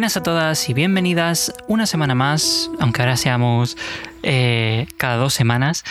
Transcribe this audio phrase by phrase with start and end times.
[0.00, 3.76] Buenas a todas y bienvenidas una semana más, aunque ahora seamos
[4.22, 5.84] eh, cada dos semanas,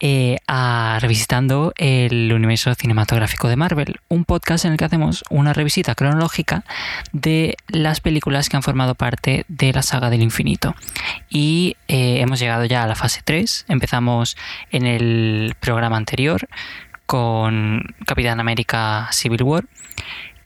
[0.00, 5.52] eh, a Revisitando el Universo Cinematográfico de Marvel, un podcast en el que hacemos una
[5.52, 6.64] revisita cronológica
[7.12, 10.74] de las películas que han formado parte de la saga del infinito.
[11.30, 14.36] Y eh, hemos llegado ya a la fase 3, empezamos
[14.72, 16.48] en el programa anterior
[17.06, 19.64] con Capitán América Civil War.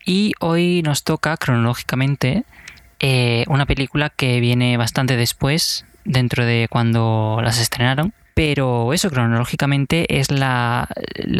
[0.05, 2.45] Y hoy nos toca cronológicamente
[2.99, 8.13] eh, una película que viene bastante después, dentro de cuando las estrenaron.
[8.33, 10.87] Pero eso cronológicamente es la,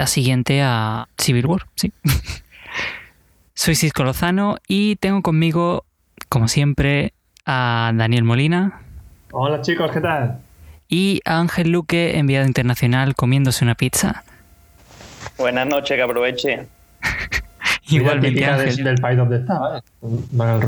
[0.08, 1.92] siguiente a Civil War, sí.
[3.54, 5.86] Soy Cisco Lozano y tengo conmigo,
[6.30, 7.14] como siempre,
[7.46, 8.82] a Daniel Molina.
[9.32, 10.40] Hola chicos, ¿qué tal?
[10.90, 14.24] Y a Ángel Luque, enviado internacional, comiéndose una pizza.
[15.38, 16.68] Buenas noches, que aproveche.
[17.90, 18.84] Igualmente, Ángel.
[18.84, 19.82] del país donde está, ¿vale?
[20.02, 20.62] Van al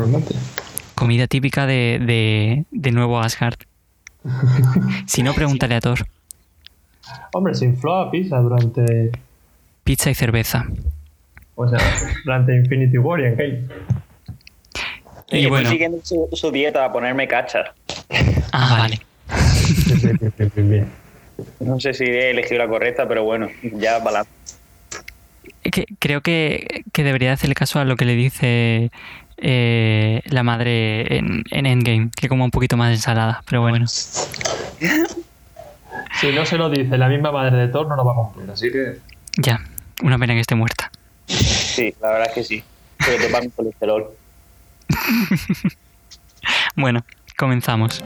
[1.00, 3.58] Comida típica de, de, Nuevo Asgard.
[5.08, 6.00] si no, pregúntale a Thor.
[7.32, 9.10] Hombre, se infló a pizza durante.
[9.86, 10.68] Pizza y cerveza.
[11.56, 11.80] O sea,
[12.26, 13.70] durante Infinity War y en
[15.32, 15.70] Y, bueno.
[15.70, 17.70] siguiendo su, dieta a ponerme cachas.
[18.52, 19.00] Ah, vale.
[21.62, 24.30] no sé si he elegido la correcta, pero bueno, ya balance
[26.00, 28.92] creo que, debería hacerle caso a lo que le dice
[29.42, 33.88] eh, la madre en, Endgame, que como un poquito más de ensalada, pero bueno.
[33.88, 34.28] Si
[36.34, 38.70] no se lo dice la misma madre de Thor, no lo va a cumplir, así
[38.72, 38.98] que.
[39.38, 39.62] Ya,
[40.04, 40.92] una pena que esté muerta.
[41.28, 42.62] Sí, la verdad es que sí.
[42.98, 44.10] Pero te el colesterol.
[46.76, 47.06] bueno,
[47.38, 48.04] comenzamos.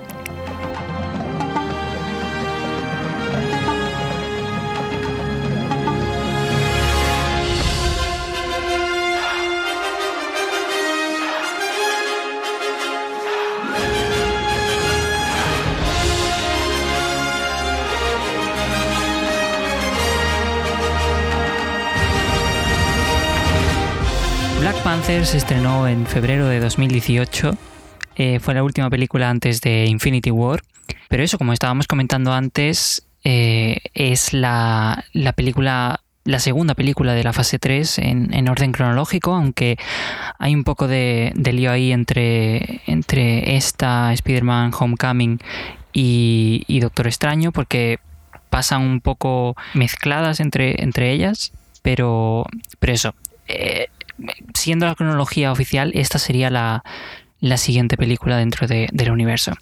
[25.13, 27.55] Se estrenó en febrero de 2018.
[28.15, 30.63] Eh, fue la última película antes de Infinity War.
[31.07, 37.31] Pero eso, como estábamos comentando antes, eh, es la, película la segunda película de la
[37.31, 39.77] fase 3 en, orden cronológico, aunque
[40.39, 45.39] hay un poco de, lío ahí entre, entre esta Spider-Man Homecoming
[45.93, 47.99] y, Doctor Extraño, porque
[48.49, 51.53] pasan un poco mezcladas entre, entre ellas,
[51.83, 52.47] pero,
[52.79, 53.15] pero eso,
[53.47, 53.89] eh,
[54.53, 56.83] siendo la cronología oficial, esta sería la,
[57.57, 59.53] siguiente película dentro del universo.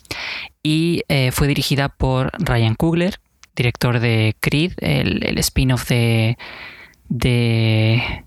[0.64, 3.20] Y eh, fue dirigida por Ryan Coogler,
[3.56, 6.38] director de Creed, el, spin-off de...
[7.10, 8.24] de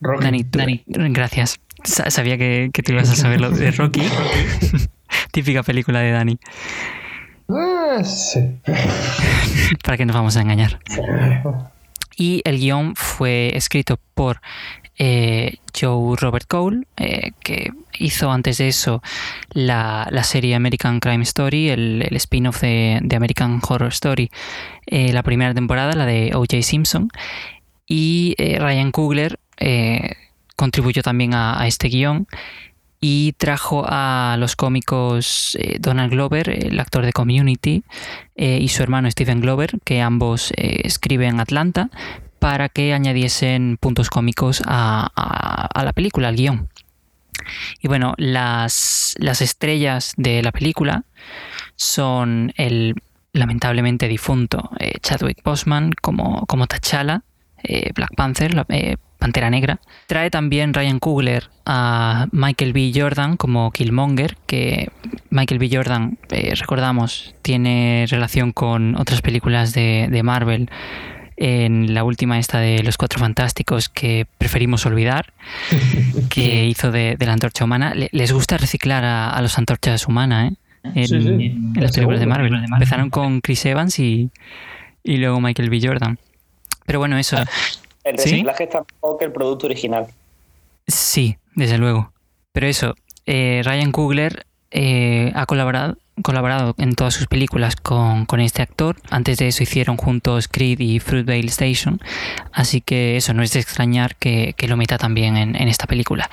[0.00, 0.44] Rocky.
[0.50, 1.60] Dani, gracias.
[1.84, 4.02] Sabía que, que tú ibas a saber lo de Rocky.
[5.32, 6.38] Típica película de Dani.
[7.48, 8.60] Ah, sí.
[9.84, 10.80] ¿Para qué nos vamos a engañar?
[12.16, 14.40] Y el guion fue escrito por
[15.04, 19.02] eh, Joe Robert Cole, eh, que hizo antes de eso
[19.52, 24.30] la, serie American Crime Story, el, spin-off de, American Horror Story,
[24.86, 26.62] eh, la primera temporada, la de O.J.
[26.62, 27.08] Simpson,
[27.84, 29.40] y Ryan Coogler
[30.54, 32.28] contribuyó también a, este guion
[33.00, 37.82] y trajo a los cómicos Donald Glover, el actor de Community,
[38.36, 41.90] y su hermano Stephen Glover, que ambos escriben Atlanta,
[42.42, 46.68] para que añadiesen puntos cómicos a, la película, al guion.
[47.80, 51.04] Y bueno, las, estrellas de la película
[51.76, 52.96] son el
[53.32, 57.22] lamentablemente difunto eh, Chadwick Boseman como, como T'Challa,
[57.62, 59.78] eh, Black Panther, eh, Pantera Negra.
[60.08, 62.90] Trae también Ryan Coogler a Michael B.
[62.92, 64.90] Jordan como Killmonger, que
[65.30, 65.70] Michael B.
[65.72, 70.68] Jordan, recordamos, tiene relación con otras películas de, de Marvel
[71.36, 75.32] en la última esta de Los Cuatro Fantásticos que preferimos olvidar,
[76.30, 77.94] que hizo de, la antorcha humana.
[77.94, 80.56] les gusta reciclar a, los antorchas humanas, ¿eh?
[80.94, 82.52] En, las películas de Marvel.
[82.54, 84.30] Empezaron con Chris Evans y,
[85.04, 85.80] luego Michael B.
[85.82, 86.18] Jordan.
[86.86, 87.36] Pero bueno, eso.
[88.04, 90.06] El reciclaje está mejor que el producto original.
[90.86, 92.12] Sí, desde luego.
[92.52, 92.94] Pero eso,
[93.26, 98.96] eh, Ryan Coogler eh, ha colaborado colaborado en todas sus películas con, este actor.
[99.10, 102.00] Antes de eso hicieron juntos Creed y Fruitvale Station.
[102.52, 106.30] Así que eso no es de extrañar que, lo meta también en, esta película.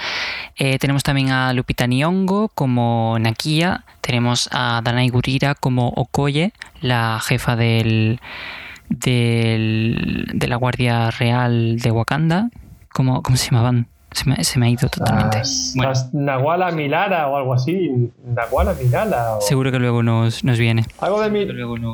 [0.58, 3.86] Eh, tenemos también a Lupita Nyong'o como Nakia.
[4.02, 8.20] Tenemos a Danai Gurira como Okoye, la jefa del,
[8.90, 12.50] del, de la Guardia Real de Wakanda.
[12.92, 13.88] ¿Cómo, cómo se llamaban?
[14.12, 15.38] Se me, ha ido totalmente.
[15.76, 18.12] Las, Nahuala Milara o algo así.
[18.26, 19.38] Nahuala Milala.
[19.40, 20.86] Seguro que luego nos, viene.
[21.00, 21.48] Algo de, mi,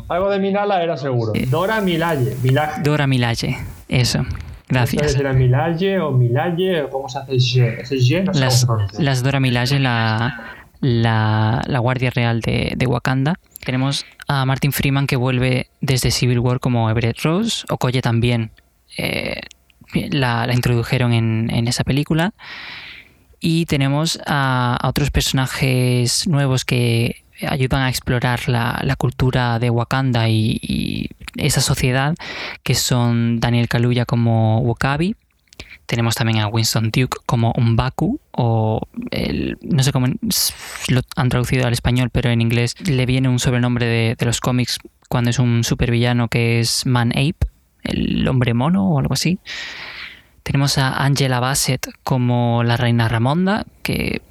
[0.07, 1.33] algo de Milala era seguro.
[1.35, 2.35] Eh, Dora Milaje.
[2.83, 3.57] Dora Milaje.
[3.89, 4.25] Eso.
[4.67, 5.15] Gracias.
[5.15, 6.87] ¿Era Milaje o Milaje?
[6.89, 8.65] ¿Cómo se hace ese No las,
[8.97, 13.35] las Dora Milaje, la, la, Guardia Real de, Wakanda.
[13.63, 17.65] Tenemos a Martin Freeman que vuelve desde Civil War como Everett Rose.
[17.69, 18.51] Okoye también
[18.97, 19.41] eh,
[20.11, 22.33] la, introdujeron en, esa película.
[23.39, 31.09] Y tenemos a, otros personajes nuevos que ayudan a explorar la, cultura de Wakanda y,
[31.35, 32.15] esa sociedad,
[32.63, 35.15] que son Daniel Kaluuya como Wakabi,
[35.85, 38.81] tenemos también a Winston Duke como un Baku, o
[39.61, 43.85] no sé cómo lo han traducido al español, pero en inglés le viene un sobrenombre
[43.85, 47.47] de, de los cómics cuando es un supervillano que es Man Ape,
[47.85, 49.39] el hombre mono o algo así.
[50.43, 54.21] Tenemos a Angela Bassett como la reina Ramonda, que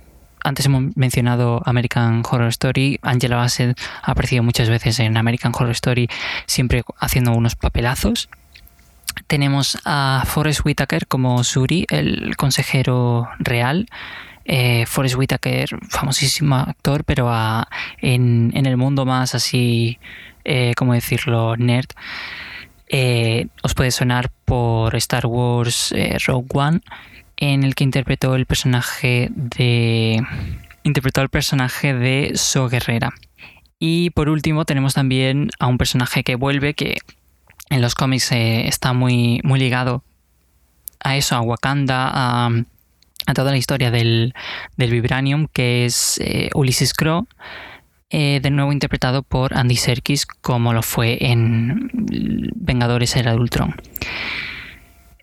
[0.45, 3.01] antes hemos mencionado American Horror Story.
[3.03, 6.09] Angela Bassett ha aparecido muchas veces en American Horror Story,
[6.47, 8.29] siempre haciendo unos papelazos.
[9.27, 13.89] Tenemos a Forrest Whitaker como Suri, el consejero real.
[14.45, 17.33] Eh, Forrest Whitaker, famosísimo actor, pero
[18.03, 19.99] en, el mundo más así,
[20.45, 21.89] eh, como decirlo, nerd.
[22.97, 26.81] Eh, os puede sonar por Star Wars eh, Rogue One,
[27.37, 30.23] en el que interpretó el personaje de.
[30.85, 33.13] interpretó el personaje de So Guerrera.
[33.81, 36.99] Y por último tenemos también a un personaje que vuelve, que
[37.69, 40.05] en los cómics eh, está muy, muy ligado
[41.01, 42.49] a eso, a Wakanda, a,
[43.35, 44.35] toda la historia del,
[44.77, 46.21] Vibranium, que es
[46.55, 47.27] Ulysses Crow
[48.17, 51.91] eh, de nuevo interpretado por Andy Serkis como lo fue en
[52.55, 53.75] Vengadores Era de Ultron.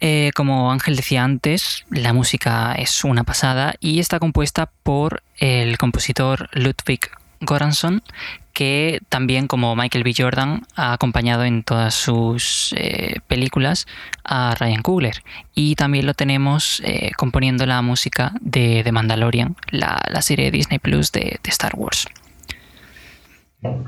[0.01, 5.77] Eh, como Ángel decía antes, la música es una pasada y está compuesta por el
[5.77, 7.09] compositor Ludwig
[7.39, 8.03] Goransson,
[8.51, 10.13] que también como Michael B.
[10.17, 13.87] Jordan ha acompañado en todas sus eh, películas
[14.25, 15.23] a Ryan Coogler.
[15.55, 16.83] Y también lo tenemos
[17.15, 22.09] componiendo la música de The Mandalorian, la, serie de Disney Plus de Star Wars.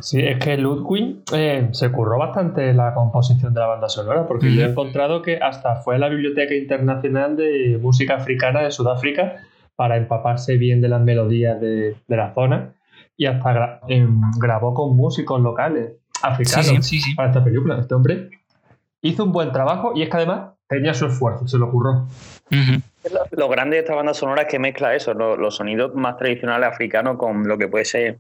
[0.01, 4.53] Sí, es que Ludwig eh, se curró bastante la composición de la banda sonora, porque
[4.53, 9.37] yo he encontrado que hasta fue a la Biblioteca Internacional de Música Africana de Sudáfrica
[9.75, 12.73] para empaparse bien de las melodías de, la zona
[13.17, 17.79] y hasta em, grabó con músicos locales africanos para esta película.
[17.79, 18.29] Este hombre
[19.01, 22.07] hizo un buen trabajo y es que además tenía su esfuerzo, se lo curró.
[23.31, 27.17] lo, grande de esta banda sonora es que mezcla eso, los sonidos más tradicionales africanos
[27.17, 28.19] con lo que puede ser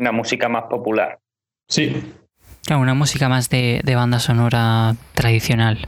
[0.00, 1.20] una música más popular.
[1.68, 2.14] Sí.
[2.64, 5.86] Claro, una música más de, banda sonora tradicional.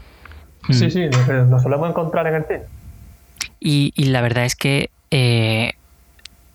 [0.70, 0.90] Sí, mm.
[0.90, 1.08] sí,
[1.48, 2.62] nos, solemos encontrar en el cine.
[3.58, 5.72] Y, la verdad es que, eh,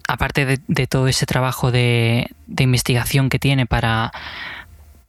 [0.07, 4.11] aparte de, todo ese trabajo de, investigación que tiene para,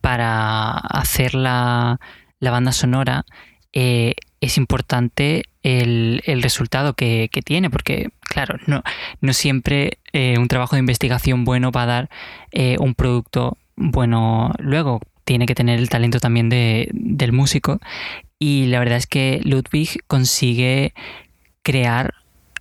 [0.01, 2.01] para hacer la,
[2.41, 3.25] banda sonora,
[3.73, 8.83] eh, es importante el, resultado que, tiene, porque, claro, no,
[9.21, 12.11] no siempre eh, un trabajo de investigación bueno va a dar
[12.53, 15.01] eh, un producto bueno luego.
[15.25, 17.81] Tiene que tener el talento también de, del músico.
[18.39, 20.95] Y la verdad es que Ludwig consigue
[21.63, 22.15] crear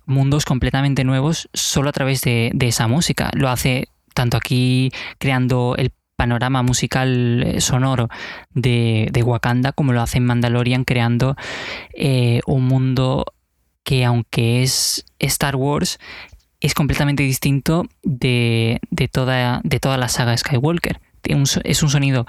[0.04, 3.30] mundos completamente nuevos solo a través de, de esa música.
[3.34, 8.08] Lo hace tanto aquí creando el panorama musical eh, sonoro
[8.52, 11.36] de, Wakanda, como lo hace en Mandalorian, creando
[12.46, 13.24] un mundo
[13.88, 15.98] que aunque es Star Wars,
[16.60, 21.00] es completamente distinto de, toda, de toda la saga Skywalker.
[21.64, 22.26] Es un sonido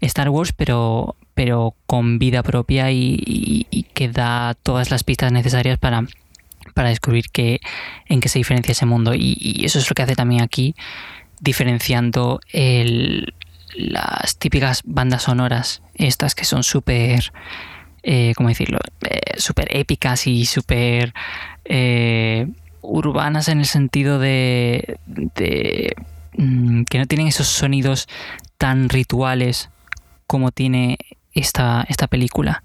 [0.00, 6.06] Star Wars, pero, pero con vida propia y, que da todas las pistas necesarias para,
[6.72, 7.58] para descubrir qué,
[8.06, 9.12] en qué se diferencia ese mundo.
[9.12, 10.76] y, eso es lo que hace también aquí
[11.40, 12.38] diferenciando
[13.74, 17.32] las típicas bandas sonoras, estas que son súper,
[18.02, 18.78] eh, ¿cómo decirlo?,
[19.08, 21.12] eh, súper épicas y súper
[21.64, 22.46] eh,
[22.80, 24.98] urbanas en el sentido de,
[26.36, 28.08] mm, que no tienen esos sonidos
[28.58, 29.70] tan rituales
[30.26, 30.98] como tiene
[31.32, 32.64] esta, esta película.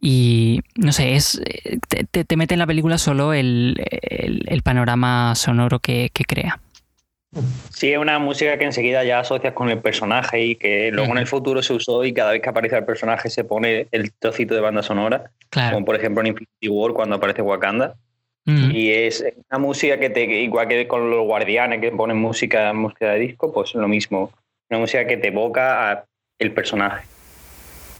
[0.00, 1.40] Y no sé, es
[1.88, 3.80] te, mete en la película solo el,
[4.62, 6.60] panorama sonoro que crea.
[7.70, 11.18] Sí, es una música que enseguida ya asocias con el personaje y que luego en
[11.18, 14.54] el futuro se usó y cada vez que aparece el personaje se pone el trocito
[14.54, 15.30] de banda sonora.
[15.50, 17.96] Como por ejemplo en Infinity War cuando aparece Wakanda.
[18.46, 23.10] Y es una música que te, igual que con los guardianes que ponen música, música
[23.10, 24.32] de disco, pues lo mismo.
[24.70, 26.06] Una música que te evoca
[26.38, 27.04] el personaje.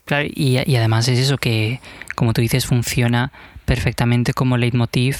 [0.06, 1.80] Claro, y, y además es eso que,
[2.14, 3.30] como tú dices, funciona
[3.66, 5.18] perfectamente como leitmotiv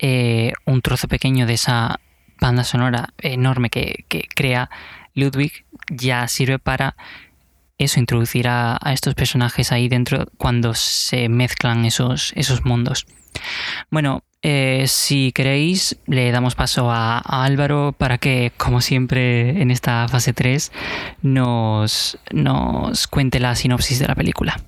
[0.00, 2.00] eh, un trozo pequeño de esa
[2.40, 4.70] banda sonora enorme que, crea
[5.14, 6.96] Ludwig ya sirve para
[7.78, 13.06] eso, introducir a, estos personajes ahí dentro cuando se mezclan esos, esos mundos.
[13.90, 20.06] Bueno, eh, si queréis, le damos paso a, Álvaro para que, como siempre en esta
[20.08, 20.72] fase 3,
[21.22, 24.60] nos, nos cuente la sinopsis de la película.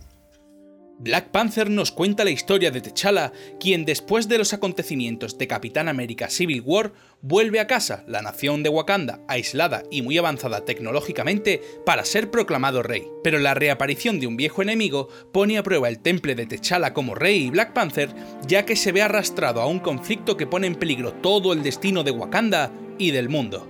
[1.00, 5.86] Black Panther nos cuenta la historia de T'Challa, quien después de los acontecimientos de Capitán
[5.86, 11.62] América Civil War vuelve a casa, la nación de Wakanda, aislada y muy avanzada tecnológicamente,
[11.86, 13.06] para ser proclamado rey.
[13.22, 17.14] Pero la reaparición de un viejo enemigo pone a prueba el temple de T'Challa como
[17.14, 18.12] rey y Black Panther,
[18.48, 22.02] ya que se ve arrastrado a un conflicto que pone en peligro todo el destino
[22.02, 23.68] de Wakanda y del mundo.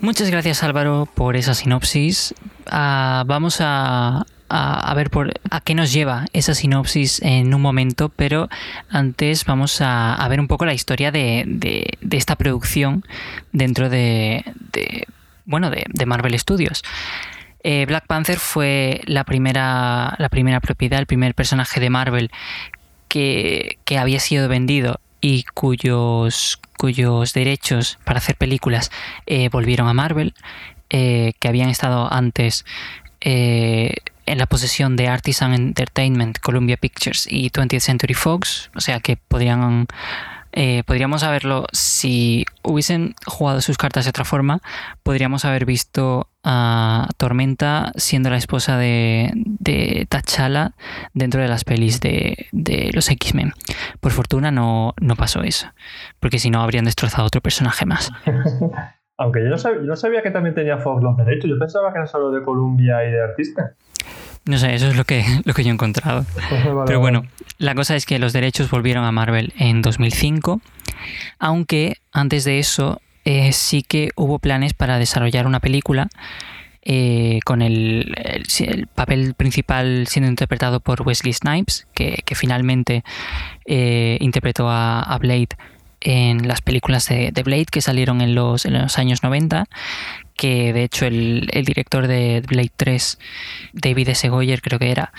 [0.00, 2.32] Muchas gracias Álvaro por esa sinopsis.
[2.66, 8.08] Ah, vamos a, a, ver por, a qué nos lleva esa sinopsis en un momento,
[8.08, 8.48] pero
[8.90, 13.04] antes vamos a, ver un poco la historia de, esta producción
[13.52, 14.44] dentro de,
[15.44, 16.82] bueno, de, Marvel Studios.
[17.62, 22.30] Eh, Black Panther fue la primera, la primera propiedad, el primer personaje de Marvel
[23.08, 28.90] que, había sido vendido y cuyos, cuyos derechos para hacer películas
[29.26, 30.34] eh, volvieron a Marvel,
[30.88, 32.64] eh, que habían estado antes
[34.30, 39.16] en la posesión de Artisan Entertainment, Columbia Pictures y 20th Century Fox, o sea que
[39.16, 39.86] podrían
[40.52, 44.60] eh, podríamos haberlo, si hubiesen jugado sus cartas de otra forma,
[45.04, 50.72] podríamos haber visto a Tormenta siendo la esposa de, de T'Challa
[51.14, 52.48] dentro de las pelis de,
[52.92, 53.52] los X-Men.
[54.00, 55.68] Por fortuna no, no pasó eso,
[56.18, 58.10] porque si no habrían destrozado otro personaje más.
[59.18, 61.92] Aunque yo no, sabía, yo no sabía que también tenía Fox los derechos, yo pensaba
[61.92, 63.74] que era solo de Columbia y de artista.
[64.44, 66.26] No sé, eso es lo que, lo que yo he encontrado.
[66.86, 67.26] Pero bueno,
[67.58, 70.60] la cosa es que los derechos volvieron a Marvel en 2005,
[71.38, 76.08] aunque antes de eso eh, sí que hubo planes para desarrollar una película
[76.82, 78.16] eh, con el,
[78.94, 83.04] papel principal siendo interpretado por Wesley Snipes, que, finalmente
[83.66, 85.48] eh, interpretó a, Blade
[86.00, 89.66] en las películas de, de, Blade que salieron en los, en los años 90
[90.40, 93.18] que de hecho el, director de Blade 3,
[93.74, 94.26] David S.
[94.30, 95.12] Goyer creo que era,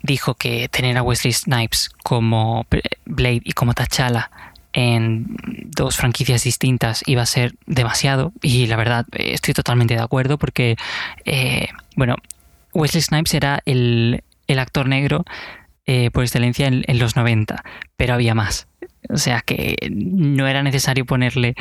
[0.00, 2.64] dijo que tener a Wesley Snipes como
[3.04, 4.30] Blade y como T'Challa
[4.72, 5.26] en
[5.64, 10.76] dos franquicias distintas iba a ser demasiado y la verdad estoy totalmente de acuerdo porque
[11.24, 12.14] eh, bueno
[12.72, 14.22] Wesley Snipes era el,
[14.56, 15.24] actor negro
[15.86, 17.64] eh, por excelencia en, en, los 90
[17.96, 18.68] pero había más
[19.12, 21.54] o sea que no era necesario ponerle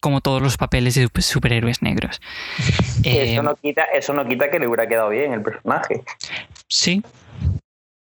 [0.00, 2.20] como todos los papeles de superhéroes negros.
[3.04, 6.02] eso, eh, no quita, eso no quita que le hubiera quedado bien el personaje.
[6.68, 7.02] Sí,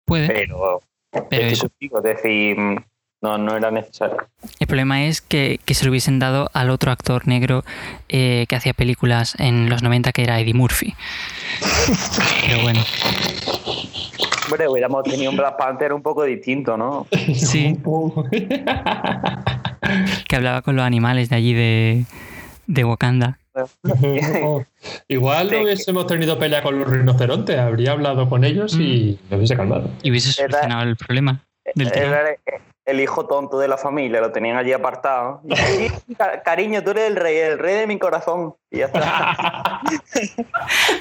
[0.04, 0.28] puede.
[0.28, 0.82] Pero,
[1.28, 1.64] pero es
[2.02, 2.56] decir,
[3.22, 4.28] no, no era necesario.
[4.58, 7.64] El problema es que, se lo hubiesen dado al otro actor negro
[8.08, 10.94] eh, que hacía películas en los 90, que era Eddie Murphy.
[12.46, 12.80] Pero bueno.
[14.50, 17.06] Hombre, hubiéramos tenido un Black Panther un poco distinto, ¿no?
[17.34, 17.78] Sí.
[20.28, 22.04] que hablaba con los animales de allí de,
[22.66, 23.38] de Wakanda.
[25.08, 29.34] Igual no hubiésemos tenido pelea con los rinocerontes, habría hablado con ellos y mm.
[29.34, 29.88] hubiese calmado.
[30.02, 31.44] Y hubiese solucionado el problema.
[31.76, 31.92] Del
[32.90, 35.42] el hijo tonto de la familia, lo tenían allí apartado.
[36.44, 38.54] cariño, tú eres el rey, el rey de mi corazón.
[38.70, 39.80] Y ya está.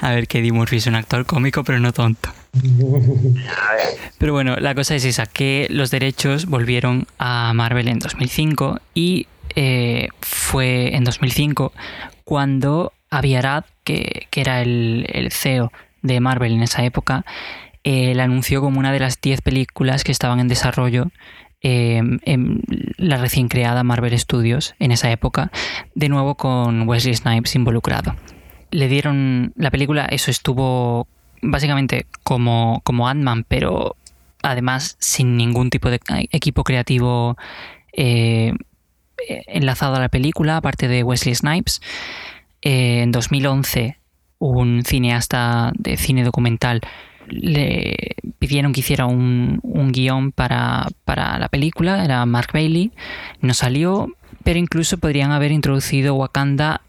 [0.02, 2.30] A ver, que Eddie Murphy es un actor cómico, pero no tonto.
[4.18, 9.28] Pero bueno, la cosa es esa, que los derechos volvieron a Marvel en 2005 y
[9.54, 11.72] eh, fue en 2005
[12.24, 15.70] cuando Aviarad, que, que era el, el CEO
[16.02, 17.24] de Marvel en esa época,
[17.82, 21.10] eh, la anunció como una de las 10 películas que estaban en desarrollo
[21.62, 22.62] Em, en
[22.96, 25.50] la recién creada Marvel Studios en esa época,
[25.94, 28.16] de nuevo con Wesley Snipes involucrado.
[28.70, 31.06] Le dieron la película, eso estuvo
[31.42, 33.96] básicamente como, como Ant-Man, pero
[34.42, 36.00] además sin ningún tipo de
[36.32, 37.36] equipo creativo
[37.92, 38.54] eh,
[39.28, 41.82] enlazado a la película, aparte de Wesley Snipes.
[42.62, 43.98] Eh, en 2011,
[44.38, 46.80] un cineasta de cine documental
[47.30, 49.60] le pidieron que hiciera un,
[49.92, 52.92] guion para, la película, era Mark Bailey,
[53.40, 54.08] no salió,
[54.44, 56.82] pero incluso podrían haber introducido Wakanda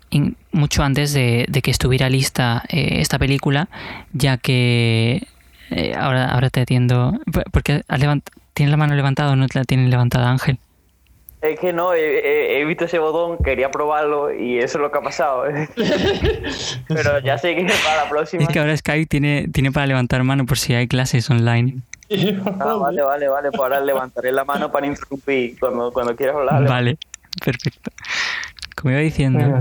[0.52, 3.70] mucho antes de, que estuviera lista eh, esta película,
[4.14, 5.28] ya que
[5.70, 7.20] eh, ahora, ahora te atiendo,
[7.52, 7.84] porque
[8.54, 10.60] ¿tienes la mano levantada o no la tiene levantada Ángel?
[11.42, 15.02] Es que no, he, visto ese botón, quería probarlo y eso es lo que ha
[15.02, 15.46] pasado.
[16.88, 18.44] Pero ya sé que para la próxima.
[18.44, 21.82] Es que ahora Skype tiene, tiene para levantar mano por si hay clases online.
[22.60, 23.50] Ah, vale, vale, vale.
[23.50, 26.68] Pues ahora levantaré la mano para interrumpir cuando, cuando quieras hablar.
[26.68, 26.98] Vale,
[27.44, 27.92] perfecto.
[28.76, 29.60] Como iba diciendo.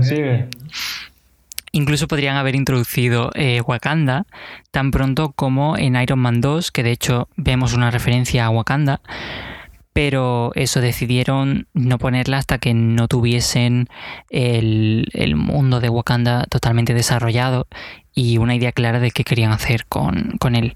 [1.73, 4.25] Incluso podrían haber introducido eh, Wakanda
[4.71, 8.99] tan pronto como en Iron Man 2, que de hecho vemos una referencia a Wakanda,
[9.93, 13.87] pero eso decidieron no ponerla hasta que no tuviesen
[14.29, 17.67] el, el, mundo de Wakanda totalmente desarrollado
[18.13, 20.73] y una idea clara de qué querían hacer con, con él.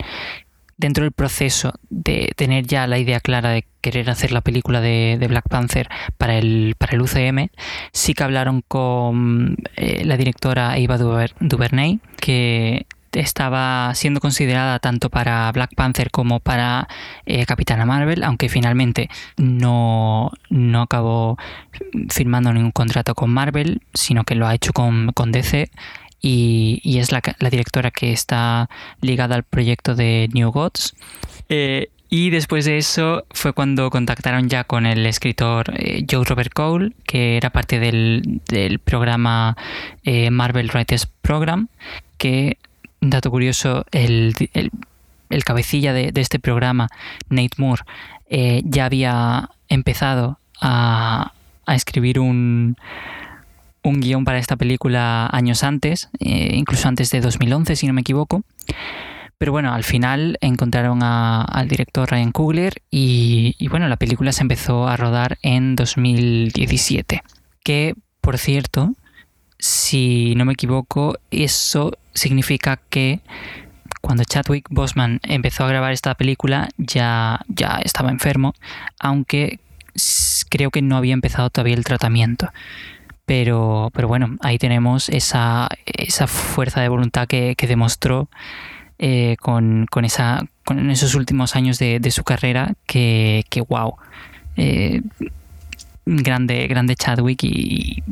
[0.77, 5.23] Dentro del proceso de tener ya la idea clara de querer hacer la película de,
[5.29, 7.47] Black Panther para el, para el UCM,
[7.93, 15.51] sí que hablaron con eh, la directora Eva Duvernay, que estaba siendo considerada tanto para
[15.51, 16.87] Black Panther como para
[17.25, 21.37] eh, Capitana Marvel, aunque finalmente no, no acabó
[22.09, 25.69] firmando ningún contrato con Marvel, sino que lo ha hecho con, con DC
[26.21, 28.69] y, es la, directora que está
[29.01, 30.95] ligada al proyecto de New Gods.
[31.49, 36.53] Eh, y después de eso fue cuando contactaron ya con el escritor eh, Joe Robert
[36.53, 38.41] Cole, que era parte del,
[38.83, 39.57] programa
[40.03, 41.67] eh, Marvel Writers Program,
[42.17, 42.57] que,
[43.09, 44.33] dato curioso, el,
[45.43, 46.87] cabecilla de, este programa,
[47.29, 47.83] Nate Moore,
[48.63, 51.31] ya había empezado a
[51.67, 52.75] escribir un,
[53.85, 58.01] un guion para esta película años antes, eh, incluso antes de 2011, si no me
[58.01, 58.41] equivoco.
[59.37, 64.87] Pero bueno, al final encontraron al director Ryan Coogler y, bueno, la película se empezó
[64.87, 67.21] a rodar en 2017.
[67.63, 68.93] Que, por cierto,
[69.59, 73.19] si no me equivoco, eso significa que
[74.01, 78.53] cuando Chadwick Boseman empezó a grabar esta película ya, ya estaba enfermo,
[78.99, 79.59] aunque
[80.49, 82.49] creo que no había empezado todavía el tratamiento.
[83.25, 88.29] Pero, pero bueno, ahí tenemos esa, esa fuerza de voluntad que, demostró
[88.99, 93.95] eh, con, esa, con esos últimos años de, su carrera que, que wow.
[94.57, 95.01] Eh,
[96.05, 98.03] grande, grande Chadwick y,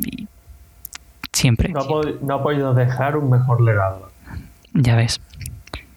[1.34, 1.70] siempre.
[1.70, 4.10] No ha, podido dejar un mejor legado.
[4.72, 5.20] Ya ves.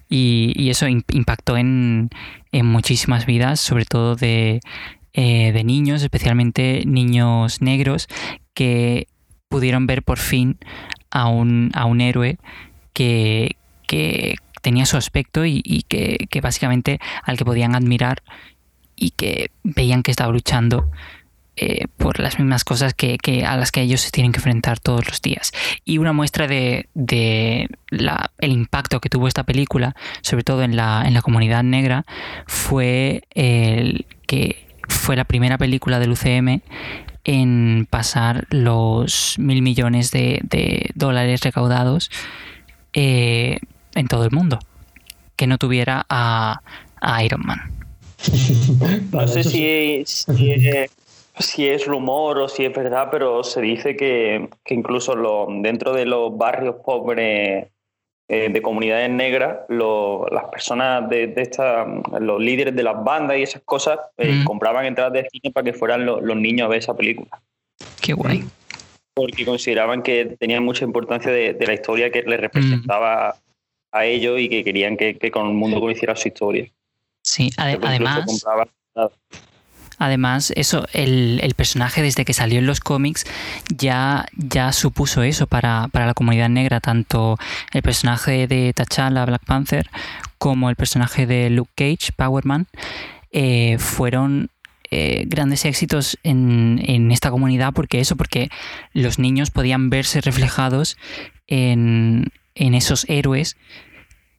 [0.10, 2.10] Y, eso impactó en,
[2.52, 4.62] en, muchísimas vidas, sobre todo de,
[5.14, 8.08] eh, de niños, especialmente niños negros,
[8.54, 9.08] que
[9.50, 10.58] pudieron ver por fin
[11.10, 12.38] a un, a un héroe
[12.94, 13.56] que,
[14.62, 18.22] tenía su aspecto y, que, básicamente al que podían admirar
[18.96, 20.92] y que veían que estaba luchando
[21.60, 25.08] eh, por las mismas cosas que, a las que ellos se tienen que enfrentar todos
[25.08, 25.52] los días.
[25.86, 31.16] Y una muestra de, el impacto que tuvo esta película, sobre todo en la, en
[31.16, 32.06] la comunidad negra,
[32.46, 36.62] fue el que fue la primera película del UCM
[37.24, 42.12] en pasar los mil millones de, dólares recaudados
[42.94, 43.58] eh,
[43.96, 44.60] en todo el mundo.
[45.36, 46.62] Que no tuviera a,
[47.24, 47.60] Iron Man.
[49.12, 50.52] no sé si, si,
[51.58, 56.36] es, rumor o si es verdad, pero se dice que, incluso lo, dentro de los
[56.38, 57.68] barrios pobres
[58.30, 61.86] eh, de comunidades negras, las personas de, esta,
[62.20, 65.74] los líderes de las bandas y esas cosas eh, compraban entradas de cine para que
[65.74, 67.42] fueran los niños a ver esa película.
[68.02, 68.44] Qué guay.
[69.14, 73.36] Porque consideraban que tenían mucha importancia de, la historia que les representaba
[73.92, 76.70] a ellos y que querían que, con el mundo conociera su historia.
[77.24, 78.26] Sí, además.
[79.98, 83.26] Además, eso, el, personaje desde que salió en los cómics
[83.76, 87.38] ya, ya supuso eso para, la comunidad negra, tanto
[87.74, 89.90] el personaje de T'Challa, Black Panther,
[90.38, 92.68] como el personaje de Luke Cage, Powerman,
[93.32, 94.50] eh, fueron
[94.92, 97.74] eh, grandes éxitos en, en, esta comunidad.
[97.74, 98.50] Porque eso, porque
[98.94, 100.98] los niños podían verse reflejados
[101.48, 103.58] en, en esos héroes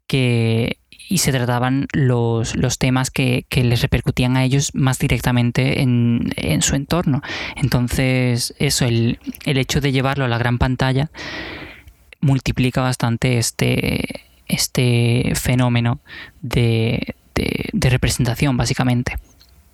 [0.07, 0.78] que
[1.09, 7.23] y se trataban los, temas que, les repercutían a ellos más directamente en, su entorno.
[7.57, 11.11] Entonces, eso, el, hecho de llevarlo a la gran pantalla
[12.21, 16.01] multiplica bastante este, este fenómeno
[16.43, 17.15] de,
[17.73, 19.17] representación, básicamente.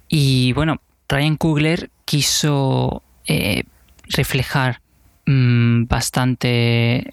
[0.08, 3.64] Y bueno, Ryan Coogler quiso eh,
[4.04, 4.80] reflejar
[5.26, 7.12] mm, bastante,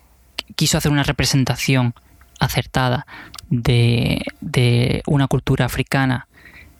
[0.55, 1.95] quiso hacer una representación
[2.39, 3.07] acertada
[3.51, 6.27] de, una cultura africana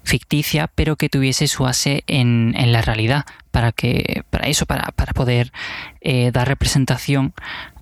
[0.03, 5.51] ficticia, pero que tuviese su base en, la realidad, para que, para eso, para, poder
[5.99, 7.33] eh, dar representación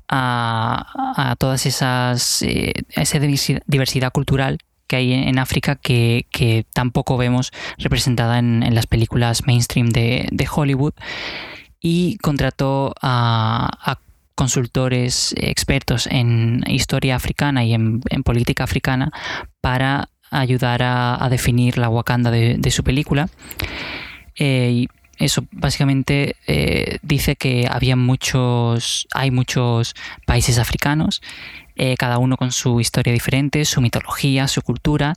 [0.10, 8.40] a, todas esas eh, esa diversidad cultural que hay en, África que, tampoco vemos representada
[8.40, 10.94] en, las películas mainstream de, Hollywood
[11.80, 14.00] y contrató a, a
[14.40, 19.12] consultores expertos en historia africana y en, política africana
[19.60, 23.28] para ayudar a, definir la Wakanda de, su película.
[24.38, 29.94] Eh, y eso básicamente eh, dice que había muchos, hay muchos
[30.26, 31.22] países africanos,
[31.76, 35.16] eh, cada uno con su historia diferente, su mitología, su cultura,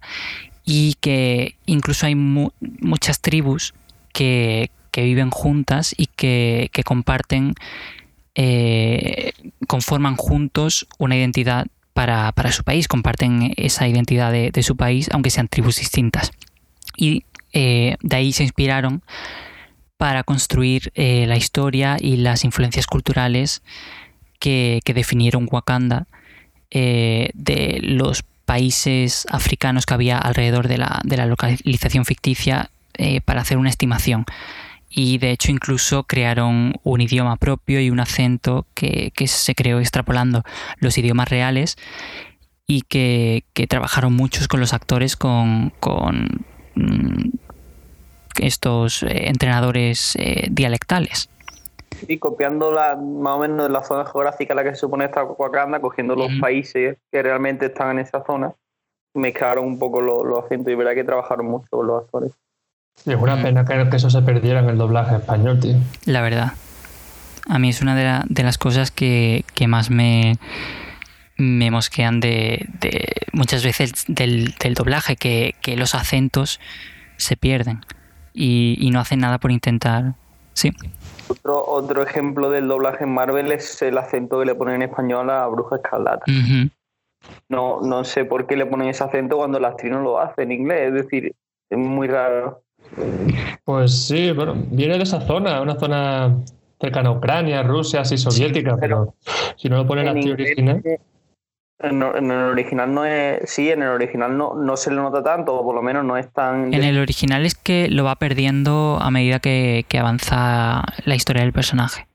[0.64, 3.72] y que incluso hay muchas tribus
[4.12, 7.54] que, viven juntas y que, comparten,
[9.66, 15.48] conforman juntos una identidad para, su país, comparten esa identidad de, su país, aunque sean
[15.48, 16.32] tribus distintas.
[16.96, 19.02] Y de ahí se inspiraron
[20.02, 23.62] para construir eh, la historia y las influencias culturales
[24.40, 26.08] que, definieron Wakanda
[26.72, 33.58] eh, de los países africanos que había alrededor de la, localización ficticia eh, para hacer
[33.58, 34.24] una estimación.
[34.94, 40.42] Y de hecho incluso crearon un idioma propio y un acento que, se creó extrapolando
[40.80, 41.76] los idiomas reales
[42.66, 47.30] y que, trabajaron muchos con los actores con, con mm,
[48.40, 51.30] estos eh, entrenadores eh, dialectales.
[52.08, 55.24] Y copiando la, más o menos la zona geográfica en la que se supone está
[55.24, 58.54] Wakanda, cogiendo los países que realmente están en esa zona,
[59.14, 62.32] mezclaron un poco los, acentos y verdad que trabajaron mucho con los actores.
[63.04, 65.76] Es una pena que, eso se perdiera en el doblaje español, tío.
[66.04, 66.52] La verdad.
[67.48, 70.36] A mí es una de, las cosas que, más me,
[71.36, 72.68] me mosquean de,
[73.32, 76.60] muchas veces del, doblaje, que, que, los acentos
[77.16, 77.80] se pierden
[78.32, 80.14] y, no hacen nada por intentar.
[80.54, 80.72] Sí.
[81.28, 85.30] Otro, otro ejemplo del doblaje en Marvel es el acento que le ponen en español
[85.30, 86.24] a Bruja Escarlata.
[87.48, 90.42] no, no sé por qué le ponen ese acento cuando la actriz no lo hace
[90.42, 91.34] en inglés, es decir,
[91.70, 92.62] es muy raro.
[93.64, 96.36] Pues sí, bueno, viene de esa zona, una zona
[96.80, 99.14] cercana a Ucrania, Rusia, así soviética, pero,
[99.56, 100.82] si no lo ponen actriz original.
[101.82, 103.50] En, el original no es.
[103.50, 106.16] Sí, en el original no, no se le nota tanto, o por lo menos no
[106.16, 106.72] es tan.
[106.72, 111.52] En el original es que lo va perdiendo a medida que, avanza la historia del
[111.52, 112.06] personaje.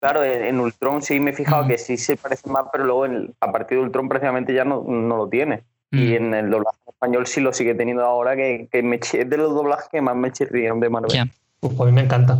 [0.00, 3.06] Claro, en, Ultron sí me he fijado que sí se parece más, pero luego
[3.40, 5.62] a partir de Ultron precisamente ya no, lo tiene.
[5.92, 9.54] Y en el doblaje español sí lo sigue teniendo ahora, que, me, es de los
[9.54, 11.30] doblajes que más me chirrían de Marvel.
[11.60, 12.38] Pues, a mí me encanta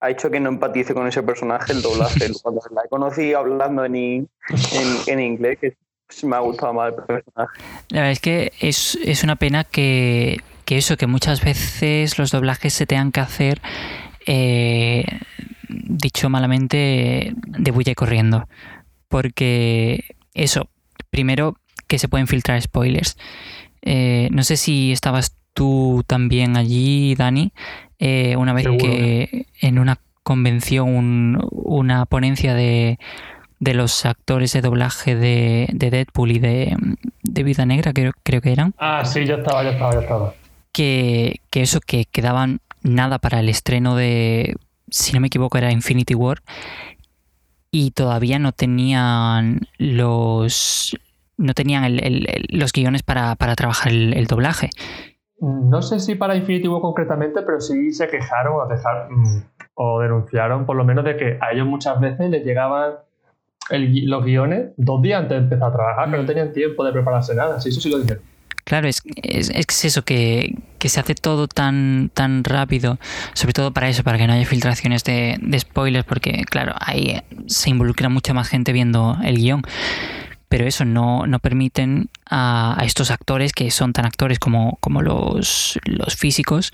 [0.00, 2.30] ha hecho que no empatice con ese personaje el doblaje.
[2.42, 4.28] Cuando la he conocido hablando en,
[5.06, 5.76] en, inglés, que
[6.24, 7.60] me ha gustado más el personaje.
[7.88, 12.30] La verdad es que es, es una pena que, que, eso, que muchas veces los
[12.30, 13.60] doblajes se tengan que hacer,
[14.26, 15.04] eh,
[15.68, 18.48] dicho malamente, de bulla y corriendo.
[19.08, 20.68] Porque eso,
[21.10, 23.16] primero que se pueden filtrar spoilers.
[23.82, 27.52] Eh, no sé si estabas tú también allí, Dani,
[27.98, 32.98] eh, una vez que en una convención, una ponencia de,
[33.60, 36.76] los actores de doblaje de, Deadpool y de,
[37.22, 38.74] Vida Negra, creo, creo, que eran.
[38.78, 40.34] Ah, sí, ya estaba, ya estaba, ya estaba.
[40.72, 44.56] Que, eso, que quedaban nada para el estreno de,
[44.90, 46.42] si no me equivoco, era Infinity War.
[47.70, 50.96] Y todavía no tenían los
[51.36, 51.98] no tenían
[52.50, 54.70] los guiones para, trabajar el doblaje.
[55.38, 59.44] No sé si para Infinity War concretamente, pero sí se quejaron o, dejar, mm,
[59.74, 62.94] o denunciaron por lo menos de que a ellos muchas veces les llegaban
[63.68, 67.34] los guiones dos días antes de empezar a trabajar, que no tenían tiempo de prepararse
[67.34, 67.60] nada.
[67.60, 68.22] Sí, eso sí lo dijeron.
[68.64, 72.98] Claro, es, es, eso, que, se hace todo tan, tan rápido,
[73.32, 77.20] sobre todo para eso, para que no haya filtraciones de, de spoilers, porque claro, ahí
[77.46, 79.62] se involucra mucha más gente viendo el guion
[80.48, 85.78] pero eso no, no permiten a, estos actores, que son tan actores como, como los,
[85.84, 86.72] los físicos,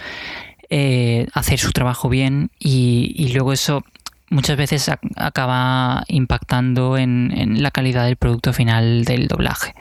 [0.70, 3.85] eh, hacer su trabajo bien y, luego eso
[4.30, 9.74] muchas veces acaba impactando en, la calidad del producto final del doblaje.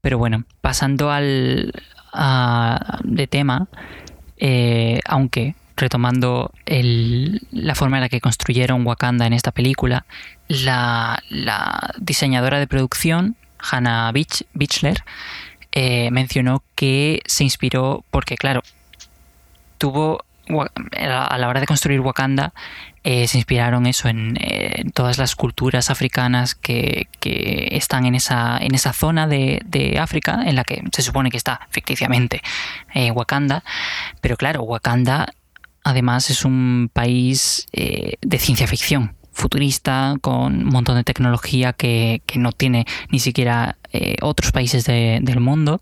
[0.00, 1.72] Pero bueno, pasando al
[3.04, 3.68] de tema,
[4.38, 10.04] eh, aunque retomando la forma en la que construyeron Wakanda en esta película,
[10.48, 11.22] la,
[11.98, 15.04] diseñadora de producción, Hannah Bichler,
[15.72, 18.62] eh, mencionó que se inspiró porque, claro,
[19.76, 22.54] tuvo a la hora de construir Wakanda
[23.04, 24.34] eh, se inspiraron eso en,
[24.94, 30.64] todas las culturas africanas que, están en esa, en esa zona de, África en la
[30.64, 32.40] que se supone que está ficticiamente
[32.94, 33.62] eh, Wakanda.
[34.22, 35.34] Pero claro Wakanda
[35.84, 42.52] además es un país de ciencia ficción futurista, con un montón de tecnología que, no
[42.52, 45.80] tiene ni siquiera eh, otros países del mundo.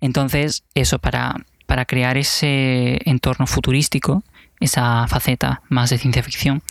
[0.00, 4.22] Entonces, eso, para, para crear ese entorno futurístico,
[4.60, 6.62] esa faceta más de ciencia ficción,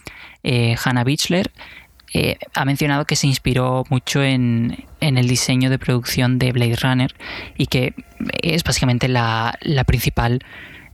[0.44, 1.52] eh, Hannah Bichler
[2.14, 7.16] eh, ha mencionado que se inspiró mucho en, el diseño de producción de Blade Runner
[7.58, 7.94] y que
[8.42, 10.40] es básicamente la, principal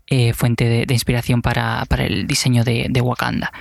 [0.07, 3.53] eh, fuente de, inspiración para, el diseño de, Wakanda.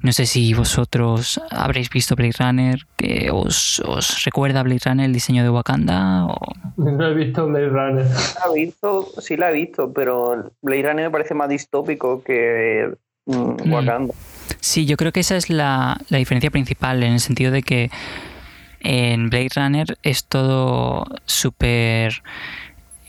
[0.00, 2.86] No sé si vosotros habréis visto Blade Runner,
[3.32, 6.26] os, os, recuerda Blade Runner el diseño de Wakanda?
[6.26, 6.36] O...
[6.76, 8.06] No he visto Blade Runner.
[8.06, 12.92] La he visto, sí la he visto, pero Blade Runner me parece más distópico que
[13.26, 13.72] mm, mm.
[13.72, 14.14] Wakanda.
[14.60, 17.90] Sí, yo creo que esa es la, diferencia principal, en el sentido de que
[18.80, 22.22] en Blade Runner es todo súper...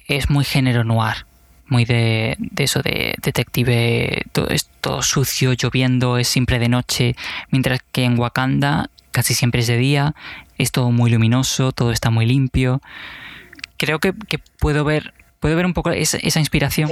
[0.08, 1.25] es muy género noir,
[1.70, 7.16] muy de, eso de detective, todo es todo sucio, lloviendo, es siempre de noche,
[7.52, 10.16] mientras que en Wakanda casi siempre es de día,
[10.58, 12.82] es todo muy luminoso, todo está muy limpio.
[13.78, 14.14] Creo que,
[14.60, 16.90] puedo ver puedo ver un poco esa, esa inspiración.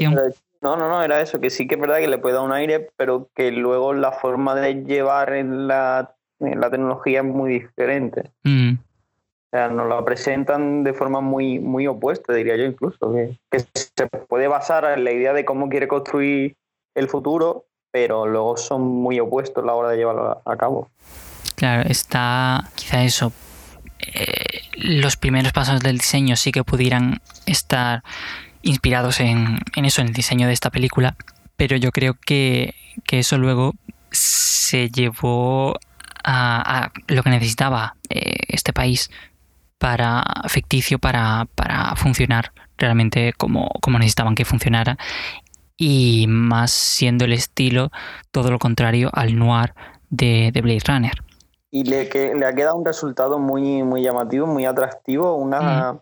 [0.61, 2.53] No, no, no, era eso, que sí que es verdad que le puede dar un
[2.53, 8.31] aire, pero que luego la forma de llevar en la, la tecnología es muy diferente.
[8.43, 8.73] Mm.
[9.57, 14.47] Sea, nos la presentan de forma muy, muy opuesta, diría yo incluso, que, se puede
[14.47, 16.55] basar en la idea de cómo quiere construir
[16.93, 20.91] el futuro, pero luego son muy opuestos a la hora de llevarlo a, cabo.
[21.55, 23.33] Claro, está quizá eso.
[23.99, 28.03] Eh, los primeros pasos del diseño sí que pudieran estar
[28.61, 31.15] inspirados en, eso, en el diseño de esta película,
[31.55, 32.75] pero yo creo que,
[33.09, 33.73] eso luego
[34.11, 35.79] se llevó
[36.23, 39.09] a, lo que necesitaba eh, este país
[39.77, 41.47] para ficticio para,
[41.95, 44.97] funcionar realmente como, como necesitaban que funcionara
[45.75, 47.91] y más siendo el estilo
[48.31, 49.73] todo lo contrario al noir
[50.09, 51.13] de, Blade Runner.
[51.69, 55.93] Y le, que, le ha quedado un resultado muy, muy llamativo, muy atractivo, una,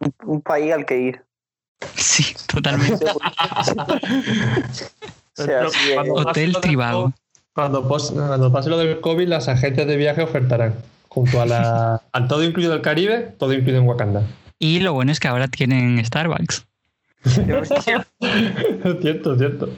[0.00, 0.08] mm.
[0.26, 1.22] un país al que ir.
[1.94, 3.04] Sí, totalmente.
[6.10, 7.12] Hotel Tribago.
[7.52, 10.74] Cuando, cuando pase lo del COVID, las agencias de viaje ofertarán
[11.14, 14.22] junto a la, al todo incluido del Caribe, todo incluido en Wakanda.
[14.58, 16.66] Y lo bueno es que ahora tienen Starbucks.
[19.00, 19.68] cierto, cierto.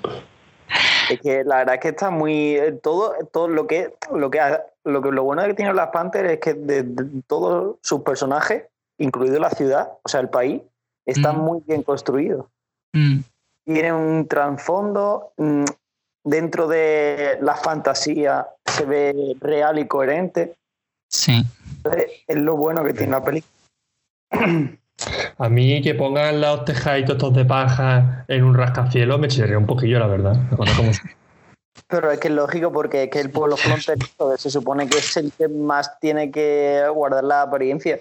[1.11, 4.41] Es que la verdad es que está muy todo todo lo que lo que
[4.85, 6.85] lo que lo bueno que tiene las Panther es que de
[7.29, 8.65] todos sus personajes,
[8.99, 10.63] incluido la ciudad, o sea, el país,
[11.05, 11.39] está mm.
[11.39, 12.51] muy bien construido.
[12.93, 13.21] Mm.
[13.65, 15.65] Tiene un trasfondo mm,
[16.25, 20.57] dentro de la fantasía, se ve real y coherente.
[21.17, 21.45] Sí.
[22.27, 23.53] Es lo bueno que tiene la película.
[25.39, 29.67] A mí que pongan los tejaditos estos de paja en un rascacielos me chirría un
[29.67, 30.37] poquillo, la verdad.
[31.89, 35.17] Pero es que es lógico porque es que el pueblo fronterizo se supone que es
[35.19, 38.01] el que más tiene que guardar la apariencia.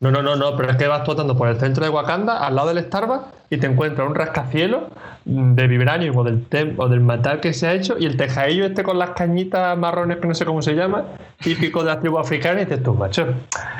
[0.00, 2.56] No, no, no, no, pero es que vas trotando por el centro de Wakanda, al
[2.56, 4.84] lado del Starbucks, y te encuentras un rascacielos
[5.24, 8.82] de vibranium o del, o del metal que se ha hecho, y el tejadillo este
[8.82, 11.04] con las cañitas marrones que no sé cómo se llama,
[11.40, 13.26] típico de la tribu africana, y dices tú, macho,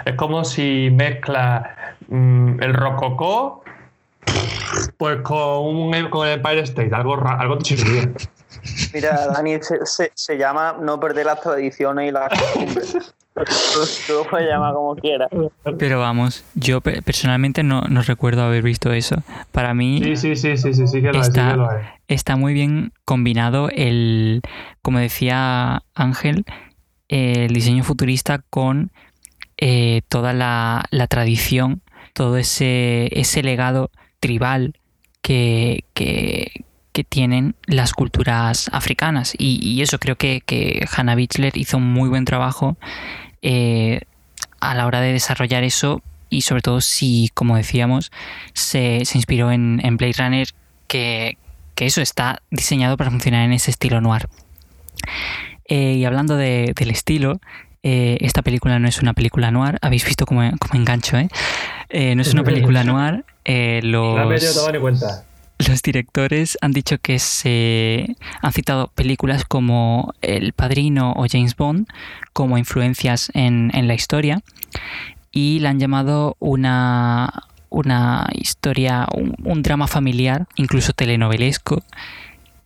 [0.05, 1.67] es como si mezclas
[2.09, 3.65] mm, el rococó
[4.97, 7.85] pues con, un, con el Empire State, algo, algo chido.
[8.93, 13.15] Mira, Dani, se, se, llama no perder las tradiciones y las costumbres.
[14.07, 15.29] Tú puedes llamar como quieras.
[15.79, 19.17] Pero vamos, yo personalmente no, no, recuerdo haber visto eso.
[19.51, 21.69] Para mí sí, sí, sí, sí, sí, que lo está, lo
[22.07, 24.41] está muy bien combinado el,
[24.83, 26.45] como decía Ángel,
[27.09, 28.93] el diseño futurista con
[29.57, 34.75] eh, toda la, la, tradición, todo ese, ese legado tribal
[35.23, 39.35] que, que, que tienen las culturas africanas.
[39.37, 42.77] Y, eso creo que, que, Hannah Bichler hizo un muy buen trabajo
[43.45, 44.01] eh,
[44.59, 48.11] a la hora de desarrollar eso y sobre todo si, como decíamos,
[48.55, 50.49] se, inspiró en, Blade Runner,
[50.89, 51.37] que,
[51.77, 54.29] eso está diseñado para funcionar en ese estilo noir.
[55.69, 57.41] Eh, y hablando del estilo,
[57.83, 59.79] eh, esta película no es una película noir.
[59.83, 61.29] Habéis visto cómo, engancho, ¿eh?
[62.15, 63.25] no es una película noir.
[63.85, 64.81] los...
[64.81, 65.27] cuenta
[65.69, 71.87] los directores han dicho que se han citado películas como El Padrino o James Bond
[72.33, 74.43] como influencias en, la historia
[75.31, 81.83] y la han llamado una, una historia, un, drama familiar, incluso telenovelesco,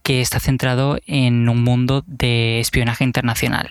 [0.03, 3.71] que está centrado en un mundo de espionaje internacional.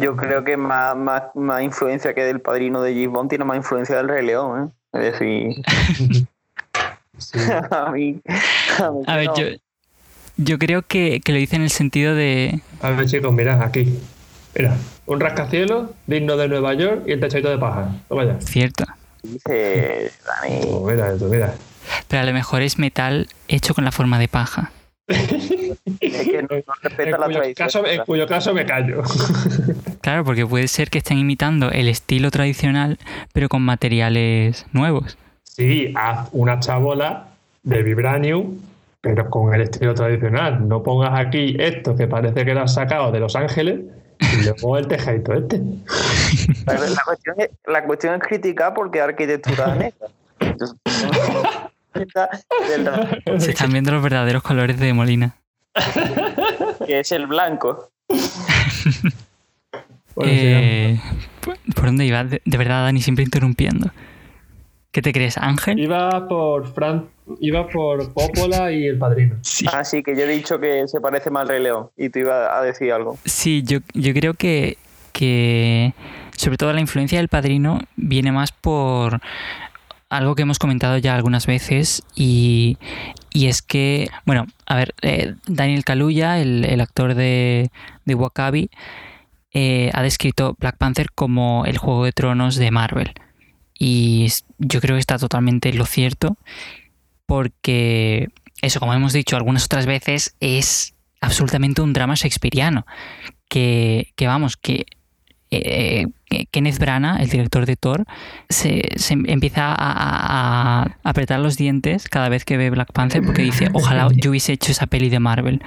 [0.00, 0.96] Yo creo que más,
[1.34, 4.72] más, influencia que del padrino de James Bond tiene más influencia del Rey León.
[4.94, 4.98] ¿eh?
[4.98, 6.28] Es decir,
[7.70, 8.20] a mí,
[9.06, 9.44] a, ver, yo,
[10.36, 12.60] yo creo que, que, lo dice en el sentido de.
[12.80, 13.98] A ver, chicos, mirad aquí.
[14.54, 14.76] Mira,
[15.06, 17.90] un rascacielos digno de Nueva York y el techadito de paja.
[18.08, 18.40] Toma ya.
[18.40, 18.84] Cierto.
[19.22, 20.10] Dice
[20.68, 21.54] oh, mira esto, mira.
[22.06, 24.72] Pero a lo mejor es metal hecho con la forma de paja.
[25.06, 26.48] es que no,
[26.82, 27.86] respeta la tradición.
[27.86, 29.02] en cuyo caso me callo.
[30.00, 32.98] Claro, porque puede ser que estén imitando el estilo tradicional,
[33.34, 35.18] pero con materiales nuevos.
[35.58, 37.30] Sí, haz una chabola
[37.64, 38.58] de Vibranium,
[39.00, 40.68] pero con el estilo tradicional.
[40.68, 43.80] No pongas aquí esto que parece que lo has sacado de Los Ángeles
[44.20, 45.60] y luego el tejadito este.
[46.64, 50.06] La cuestión, es, la cuestión es criticar porque arquitectura negra.
[53.38, 55.34] Se están viendo los verdaderos colores de Molina.
[56.86, 57.90] Que es el blanco.
[60.24, 61.00] Eh,
[61.74, 62.22] ¿Por dónde iba?
[62.24, 63.90] De, verdad, Dani, siempre interrumpiendo.
[64.90, 65.78] ¿Qué te crees, Ángel?
[65.78, 67.08] Iba por Fran,
[67.40, 69.36] iba por Popola y El Padrino.
[69.42, 69.66] Sí.
[69.70, 72.20] Ah, sí, que yo he dicho que se parece más al Rey León y tú
[72.20, 73.18] ibas a decir algo.
[73.24, 74.78] Sí, yo, yo creo que,
[75.12, 75.92] que
[76.36, 79.20] sobre todo la influencia del Padrino viene más por
[80.08, 82.78] algo que hemos comentado ya algunas veces y,
[83.34, 87.70] es que, bueno, a ver, eh, Daniel Kaluuya, el, actor de,
[88.06, 88.70] de Wakabi,
[89.52, 93.12] eh, ha descrito Black Panther como el Juego de Tronos de Marvel.
[93.78, 96.36] Y yo creo que está totalmente lo cierto
[97.26, 98.28] porque
[98.62, 102.86] eso, como hemos dicho algunas otras veces, es absolutamente un drama shakespeariano.
[103.48, 104.86] Que, que vamos, que
[105.50, 106.06] eh,
[106.50, 108.04] Kenneth Branagh, el director de Thor,
[108.48, 114.08] se, empieza a, apretar los dientes cada vez que ve Black Panther porque dice, ojalá
[114.14, 115.62] yo hubiese hecho esa peli de Marvel.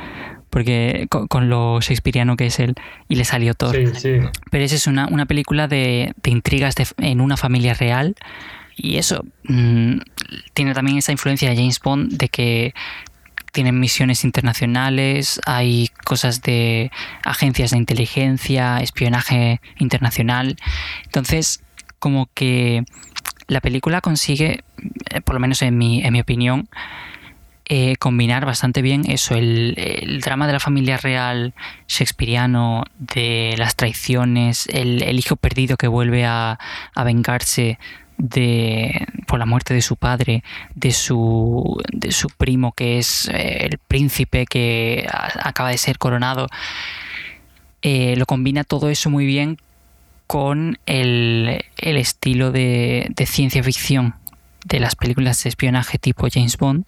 [0.51, 2.75] Porque con, lo shakespeariano que es él,
[3.07, 3.75] y le salió Thor.
[4.51, 8.15] Pero esa es una, película de, intrigas en una familia real.
[8.75, 9.97] Y eso mm,
[10.53, 12.73] tiene también esa influencia de James Bond de que
[13.51, 16.91] tienen misiones internacionales, hay cosas de
[17.23, 20.57] agencias de inteligencia, espionaje internacional.
[21.05, 21.61] Entonces,
[21.99, 22.83] como que
[23.47, 24.63] la película consigue,
[25.09, 26.69] eh, por lo menos en mi, en mi opinión,
[27.73, 31.53] eh, combinar bastante bien eso, el, drama de la familia real
[31.87, 36.59] shakespeariano, de las traiciones, el, el hijo perdido que vuelve a,
[36.93, 37.79] a vengarse
[38.17, 40.43] de, por la muerte de su padre,
[40.75, 46.49] de su, de su primo que es eh, el príncipe que acaba de ser coronado,
[47.81, 49.59] eh, lo combina todo eso muy bien
[50.27, 54.15] con el, estilo de, ciencia ficción
[54.65, 56.85] de las películas de espionaje tipo James Bond,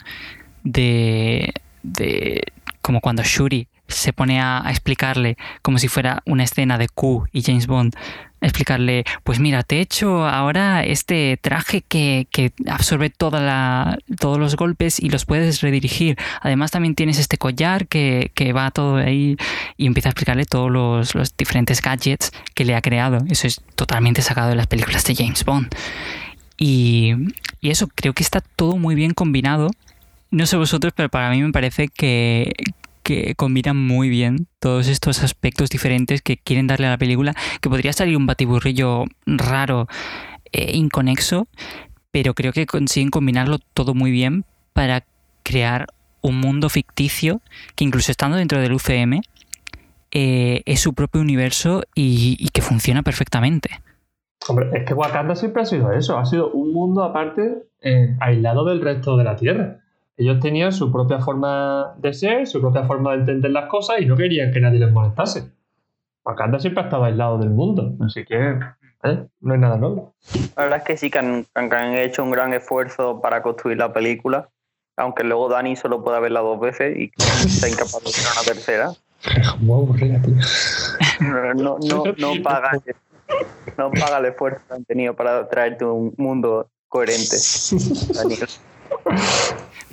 [0.63, 2.43] de, de
[2.82, 7.41] como cuando Shuri se pone a, explicarle como si fuera una escena de Q y
[7.43, 7.95] James Bond
[8.41, 12.28] explicarle, pues mira, te he hecho ahora este traje que,
[12.67, 16.17] absorbe toda la, todos los golpes y los puedes redirigir.
[16.41, 19.38] Además también tienes este collar que, va todo ahí
[19.78, 23.19] y empieza a explicarle todos los, diferentes gadgets que le ha creado.
[23.30, 25.73] Eso es totalmente sacado de las películas de James Bond.
[26.58, 27.13] Y,
[27.62, 29.71] y eso, creo que está todo muy bien combinado.
[30.34, 32.54] No sé vosotros, pero para mí me parece que,
[33.38, 37.93] combinan muy bien todos estos aspectos diferentes que quieren darle a la película, que podría
[37.93, 39.88] salir un batiburrillo raro,
[40.52, 41.48] e inconexo,
[42.10, 44.43] pero creo que consiguen combinarlo todo muy bien
[44.74, 45.04] para
[45.43, 45.86] crear
[46.22, 47.41] un mundo ficticio
[47.76, 49.22] que incluso estando dentro del UCM
[50.10, 53.69] eh, es su propio universo y, que funciona perfectamente.
[54.48, 58.65] Hombre, es que Wakanda siempre ha sido eso, ha sido un mundo aparte, eh, aislado
[58.65, 59.83] del resto de la Tierra.
[60.15, 64.06] Ellos tenían su propia forma de ser, su propia forma de entender las cosas y
[64.06, 65.52] no querían que nadie les molestase.
[66.23, 68.56] Wakanda siempre ha estado aislado del mundo, así que
[69.04, 69.28] ¿eh?
[69.41, 70.15] no hay nada nuevo.
[70.56, 71.45] La verdad es que sí que han,
[71.95, 74.49] hecho un gran esfuerzo para construir la película,
[74.97, 78.91] aunque luego Dani solo pueda verla dos veces y está incapaz de hacer una tercera.
[81.56, 82.71] No, no, no, paga,
[83.78, 87.38] no paga el esfuerzo que han tenido para traerte un mundo coherente.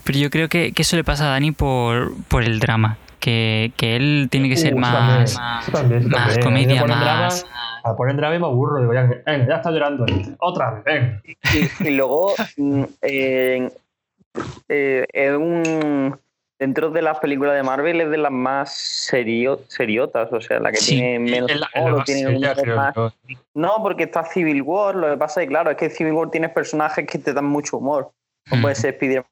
[0.05, 2.99] Pero yo creo que, eso le pasa a Dani por, por el drama.
[3.19, 5.69] Que, él tiene que ser más, más,
[6.43, 7.47] comedia, más.
[7.85, 8.81] a poner drama y me aburro.
[8.81, 10.07] Digo, ya, ya está llorando.
[10.39, 11.21] Otra vez,
[11.81, 13.71] Y, luego, mm, eh,
[15.37, 16.19] un.
[16.59, 20.79] Dentro de las películas de Marvel es de las más seriotas, o sea, la que
[20.79, 21.51] tiene menos
[23.55, 26.31] No, porque está Civil War, lo que pasa es que, claro, es que Civil War
[26.31, 28.13] tienes personajes que te dan mucho humor.
[28.51, 29.30] Como puede ser Spider-Man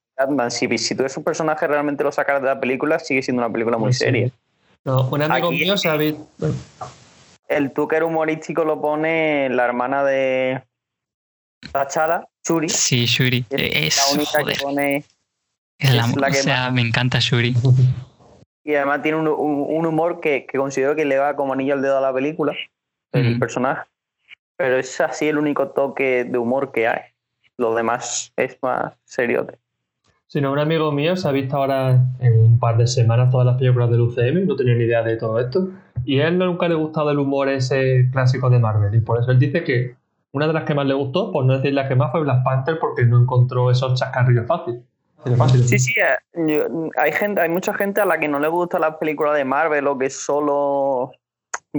[0.51, 3.79] si, tú eres un personaje realmente lo sacas de la película, sigue siendo una película
[3.79, 4.31] muy seria.
[4.85, 6.17] No, un amigo mío sabe.
[7.49, 10.63] El tucker humorístico lo pone la hermana de
[11.73, 12.69] Tachala, Shuri.
[12.69, 13.45] Sí, Shuri.
[13.51, 15.05] Es, la única que pone.
[15.79, 17.55] Es la, que o sea, me encanta Shuri.
[18.65, 22.03] Y además tiene un, humor que, considero que le va como anillo al dedo a
[22.03, 22.55] la película,
[23.13, 23.89] el personaje.
[24.59, 27.01] Pero es así el único toque de humor que hay.
[27.57, 29.47] Lo demás es más serio.
[30.29, 33.57] Sino un amigo mío se ha visto ahora en un par de semanas todas las
[33.57, 35.69] películas del UCM, no tenía ni idea de todo esto.
[36.05, 38.95] Y a él nunca le ha gustado el humor ese clásico de Marvel.
[38.95, 39.97] Y por eso él dice que
[40.33, 42.45] una de las que más le gustó, por no decir la que más, fue Black
[42.45, 44.83] Panther porque no encontró esos chascarrillos fáciles.
[45.67, 48.97] Sí, sí, eh, hay gente, hay mucha gente a la que no le gusta las
[48.97, 51.13] películas de Marvel o que solo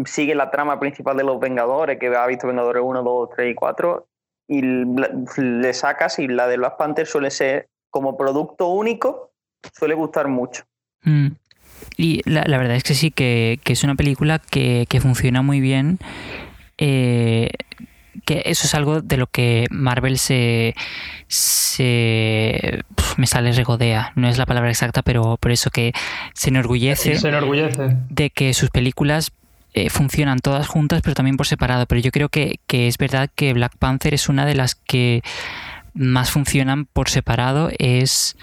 [0.06, 3.56] sigue la trama principal de los Vengadores, que ha visto Vengadores 1, 2, 3 y
[3.56, 4.08] 4,
[4.48, 9.32] y le sacas y la de Black Panther suele ser como producto único,
[9.78, 10.64] suele gustar mucho.
[11.04, 11.30] Mm.
[11.98, 16.00] Y la, verdad es que sí, que, es una película que, funciona muy bien.
[16.78, 17.50] Eh,
[18.26, 20.76] que eso es algo de lo que Marvel se,
[21.28, 22.84] se
[23.18, 25.94] me sale regodea, no es la palabra exacta, pero por eso que
[26.34, 27.96] se enorgullece, se enorgullece.
[28.10, 29.32] de que sus películas
[29.76, 31.86] eh, funcionan todas juntas, pero también por separado.
[31.86, 35.22] Pero yo creo que, es verdad que Black Panther es una de las que
[35.94, 37.70] más funcionan por separado.
[37.78, 38.38] Es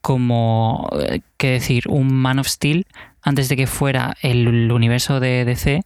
[0.00, 2.86] como, eh, qué decir, un Man of Steel
[3.22, 5.82] antes de que fuera el universo de DC.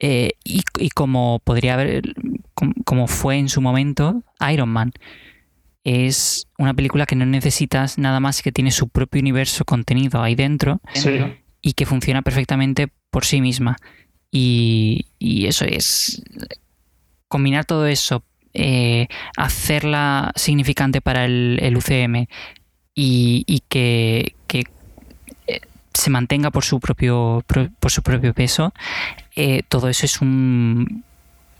[0.00, 2.02] Eh, y, como podría haber,
[2.84, 4.92] como, fue en su momento, Iron Man.
[5.84, 10.34] Es una película que no necesitas nada más que tiene su propio universo contenido ahí
[10.34, 10.80] dentro
[11.62, 13.76] y que funciona perfectamente por sí misma.
[14.30, 15.06] Y,
[15.46, 16.22] eso es
[17.28, 18.24] combinar todo eso,
[18.54, 22.26] eh, hacerla significante para el, UCM
[22.94, 24.34] y, que,
[25.46, 25.60] eh,
[25.94, 28.72] se mantenga por su propio, por su propio peso,
[29.36, 31.04] eh, todo eso es un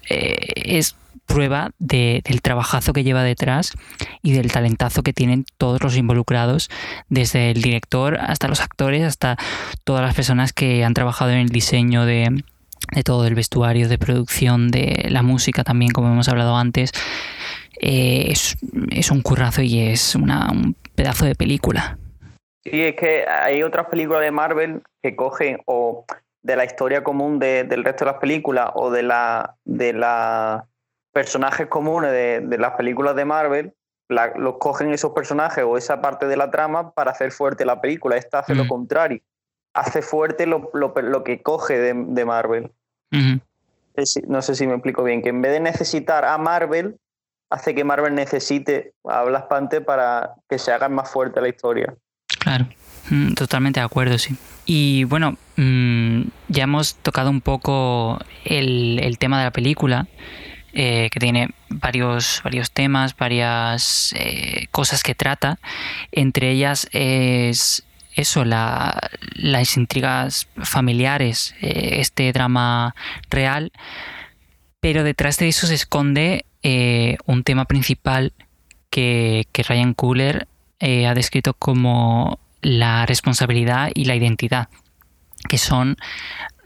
[0.08, 3.74] es prueba del trabajazo que lleva detrás
[4.20, 6.68] y del talentazo que tienen todos los involucrados,
[7.08, 9.36] desde el director hasta los actores, hasta
[9.84, 12.42] todas las personas que han trabajado en el diseño de,
[13.04, 16.92] todo el vestuario, de producción, de la música también, como hemos hablado antes.
[17.80, 21.98] Eh, es, un currazo y es una, un pedazo de película.
[22.62, 26.04] Sí, es que hay otras películas de Marvel que cogen o
[26.42, 30.66] de la historia común del resto de las películas o de la de la
[31.12, 33.74] personajes comunes de, las películas de Marvel,
[34.08, 38.16] los cogen esos personajes o esa parte de la trama para hacer fuerte la película.
[38.16, 38.68] Esta hace lo mm.
[38.68, 39.20] contrario.
[39.74, 40.70] Hace fuerte lo,
[41.24, 42.72] que coge de, Marvel.
[43.10, 45.22] No sé si me explico bien.
[45.22, 46.96] Que en vez de necesitar a Marvel,
[47.50, 51.94] hace que Marvel necesite a Black Panther para que se haga más fuerte la historia.
[52.38, 52.66] Claro.
[53.10, 54.36] Mm, totalmente de acuerdo, sí.
[54.64, 60.06] Y bueno, mm, ya hemos tocado un poco el, el tema de la película.
[60.72, 65.58] Eh, que tiene varios, varios temas, varias eh, cosas que trata.
[66.12, 67.84] Entre ellas es
[68.14, 68.98] eso, la,
[69.34, 72.94] las intrigas familiares, eh, este drama
[73.30, 73.72] real,
[74.80, 76.44] pero detrás de eso se esconde
[77.26, 78.34] un tema principal
[78.90, 80.46] que, que Ryan Cooler
[80.80, 84.68] ha descrito como la responsabilidad y la identidad,
[85.48, 85.96] que son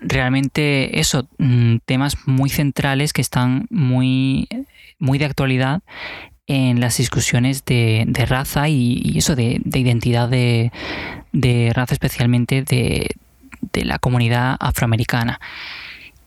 [0.01, 4.49] realmente eso, mm, temas muy centrales que están muy,
[4.99, 5.82] muy de actualidad
[6.47, 10.70] en las discusiones de, raza y, eso de, identidad de,
[11.74, 13.09] raza, especialmente de,
[13.72, 15.40] la comunidad afroamericana.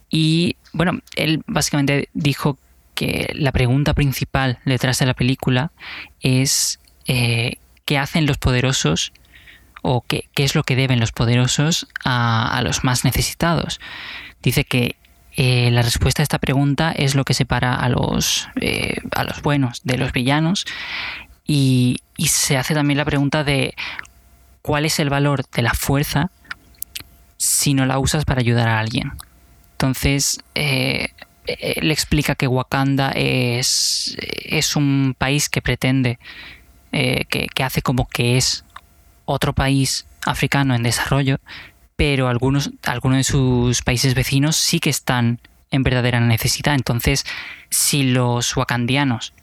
[0.10, 2.58] Y bueno, él básicamente dijo
[2.96, 5.72] que la pregunta principal detrás de la película
[6.22, 9.14] es eh, qué hacen los poderosos
[9.82, 13.80] o qué, es lo que deben los poderosos a, los más necesitados.
[14.42, 14.96] Dice que
[15.40, 19.44] eh, la respuesta a esta pregunta es lo que separa a los, eh, a los
[19.44, 20.66] buenos de los villanos
[21.46, 23.76] y, se hace también la pregunta de
[24.64, 26.32] cuál es el valor de la fuerza
[27.38, 29.12] si no la usas para ayudar a alguien.
[29.74, 31.10] Entonces, eh,
[31.46, 36.18] le explica que Wakanda es, es un país que pretende,
[36.92, 38.66] que, que, hace como que es
[39.26, 41.40] otro país africano en desarrollo,
[41.98, 45.40] pero algunos, algunos de sus países vecinos sí que están
[45.72, 46.76] en verdadera necesidad.
[46.76, 47.26] Entonces,
[47.70, 49.34] si los wakandianos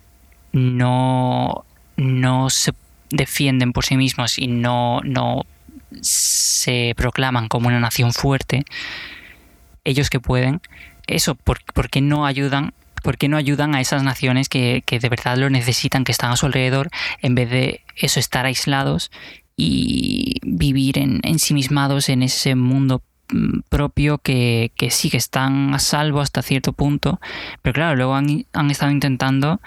[0.53, 1.65] no,
[1.97, 2.73] no se
[3.11, 5.43] defienden por sí mismos y no, no
[6.01, 8.65] se proclaman como una nación fuerte,
[9.83, 10.63] ellos que pueden,
[11.09, 11.59] eso, ¿por,
[11.91, 12.73] qué no ayudan?
[13.03, 16.31] ¿Por qué no ayudan a esas naciones que, que de verdad lo necesitan, que están
[16.31, 16.89] a su alrededor,
[17.21, 19.11] en vez de eso estar aislados
[19.57, 23.03] y vivir en, ensimismados en ese mundo
[23.33, 27.21] mm, propio que, sí que están a salvo hasta cierto punto,
[27.63, 29.61] pero claro, luego han, estado intentando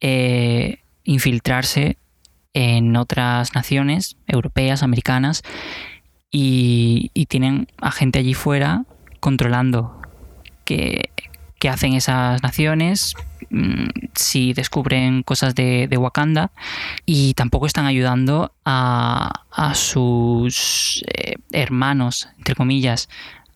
[0.00, 1.98] eh, infiltrarse
[2.52, 5.42] en otras naciones europeas, americanas,
[6.30, 8.84] y, tienen a gente allí fuera
[9.20, 10.00] controlando
[10.64, 11.10] qué,
[11.64, 13.14] qué hacen esas naciones,
[13.48, 16.50] mm, si descubren cosas de, Wakanda
[17.06, 19.32] y tampoco están ayudando a,
[19.72, 23.08] sus eh, hermanos, entre comillas,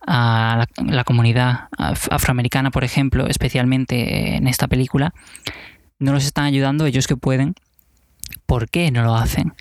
[0.06, 5.12] a la, comunidad afroamericana, por ejemplo, especialmente en esta película,
[5.98, 7.56] no los están ayudando ellos que pueden.
[8.46, 9.52] ¿Por qué no lo hacen?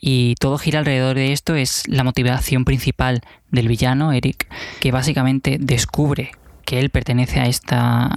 [0.00, 4.46] Y todo gira alrededor de esto, es la motivación principal del villano, Eric,
[4.78, 6.30] que básicamente descubre
[6.72, 8.16] que él pertenece a esta...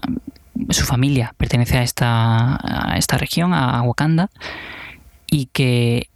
[0.70, 4.30] su familia pertenece a esta, a esta región, a Wakanda,
[5.30, 6.08] y que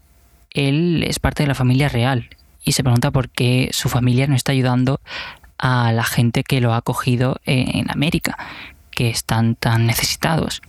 [0.51, 2.29] él es parte de la familia real.
[2.63, 5.01] Y se pregunta por qué su familia no está ayudando
[5.57, 8.37] a la gente que lo ha acogido en América,
[8.89, 10.61] que están tan necesitados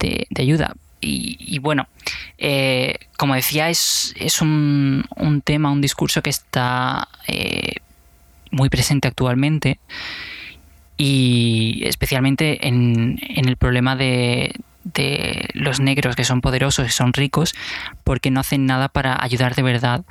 [0.00, 0.74] de, ayuda.
[1.00, 1.86] Y, bueno,
[2.36, 5.04] eh, como decía, es, es un,
[5.44, 7.76] tema, un discurso que está eh,
[8.50, 9.78] muy presente actualmente
[10.96, 17.54] y especialmente en, el problema de, de los negros que son poderosos y son ricos
[18.04, 20.04] porque no hacen nada para ayudar de verdad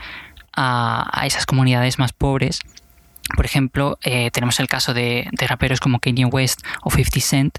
[0.54, 2.62] a, a esas comunidades más pobres.
[3.36, 7.58] Por ejemplo, eh, tenemos el caso de, raperos como Kanye West o 50 Cent,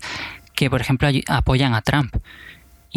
[0.54, 2.14] que por ejemplo apoyan a Trump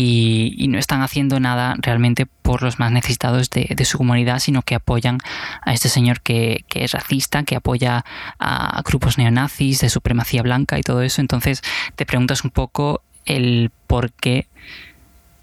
[0.02, 4.76] y, no están haciendo nada realmente por los más necesitados de, su comunidad, sino que
[4.76, 5.18] apoyan
[5.62, 8.06] a este señor que, es racista, que apoya
[8.40, 11.20] a grupos neonazis, de supremacía blanca y todo eso.
[11.20, 11.62] Entonces
[11.98, 14.48] te preguntas un poco el por qué,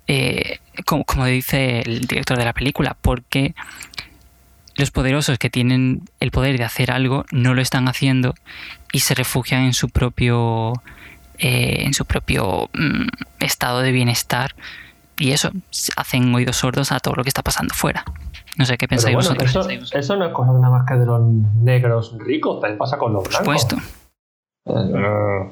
[0.07, 3.55] eh, como, como dice el director de la película, por qué
[4.75, 8.35] los poderosos que tienen el poder de hacer algo no lo están haciendo
[8.91, 10.73] y se refugian en su propio
[11.39, 13.07] eh, en su propio mm,
[13.41, 14.55] estado de bienestar
[15.19, 15.51] y eso
[15.97, 18.05] hacen oídos sordos a todo lo que está pasando fuera.
[18.59, 19.51] No sé qué pensáis vosotros.
[19.93, 23.23] Eso, no es cosa nada más que de los negros ricos, también pasa con los
[23.25, 23.47] blancos.
[23.47, 23.77] Por supuesto.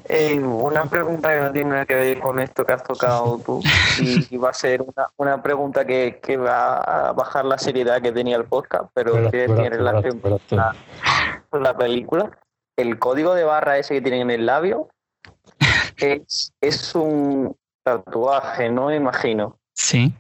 [0.09, 3.63] Eh, una pregunta que no tiene nada que ver con esto que has tocado tú
[4.01, 8.11] y, va a ser una, una pregunta que, que, va a bajar la seriedad que
[8.11, 10.75] tenía el podcast, pero, que tiene relación con la,
[11.49, 12.31] con la, película.
[12.77, 14.89] El código de barra ese que tienen en el labio
[15.99, 18.87] es, es un tatuaje, ¿no?
[18.87, 19.59] Me imagino.
[19.75, 20.13] Sí.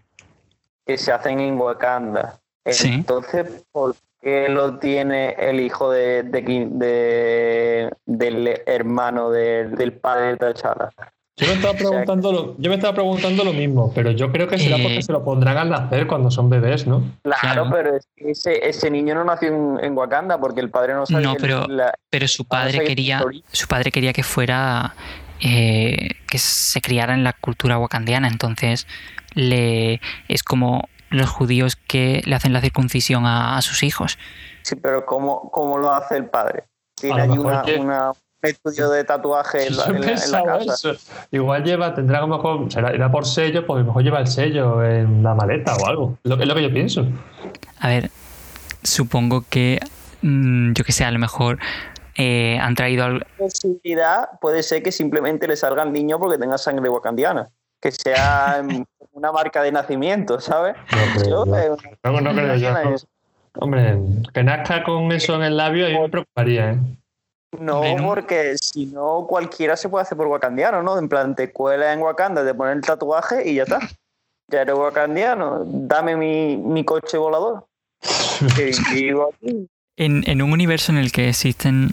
[0.87, 2.41] Que se hacen en Wakanda.
[2.64, 3.95] Entonces, ¿por
[4.25, 6.22] que lo tiene el hijo de,
[8.07, 10.91] del hermano del padre de T'Challa.
[11.37, 14.57] Yo me, estaba preguntando lo, yo me estaba preguntando lo mismo, pero yo creo que
[14.57, 15.03] será porque eh.
[15.03, 17.03] se lo pondrán al nacer cuando son bebés, ¿no?
[17.22, 19.49] Claro, pero ese, ese, niño no nació
[19.81, 21.27] en, Wakanda porque el padre no sabía.
[21.27, 21.66] No, pero,
[22.09, 23.20] pero su padre quería,
[23.51, 24.95] su padre quería que fuera
[25.41, 28.87] eh, que se criara en la cultura wakandiana, entonces
[29.35, 34.18] le es como los judíos que le hacen la circuncisión a, sus hijos.
[34.62, 36.64] Sí, pero ¿cómo, cómo lo hace el padre?
[36.95, 38.12] Tiene ahí una,
[38.43, 40.93] estudio de tatuaje en la, casa.
[41.30, 44.26] Igual lleva, tendrá a lo mejor, será, por sello, pues a lo mejor lleva el
[44.26, 46.18] sello en la maleta o algo.
[46.24, 47.07] Lo, es lo que yo pienso.
[47.78, 48.11] A ver,
[48.82, 49.80] supongo que,
[50.22, 51.59] mm, yo que sé, a lo mejor
[52.17, 53.25] eh, han traído algo.
[53.39, 57.51] posibilidad puede ser que simplemente le salga al niño porque tenga sangre wakandiana.
[57.81, 58.62] Que sea
[59.12, 60.77] una marca de nacimiento, ¿sabes?
[61.27, 62.97] No, creo yo.
[63.57, 63.99] Hombre,
[64.33, 66.79] que nazca con eso en el labio, ahí me preocuparía, ¿eh?
[67.61, 70.99] No, porque si no, cualquiera se puede hacer por wakandiano, ¿no?
[70.99, 73.79] En plan, te cuela en Wakanda, te ponen el tatuaje y ya está.
[74.49, 77.67] Ya eres wakandiano, dame mi, coche volador.
[79.97, 81.91] en, en un universo en el que existen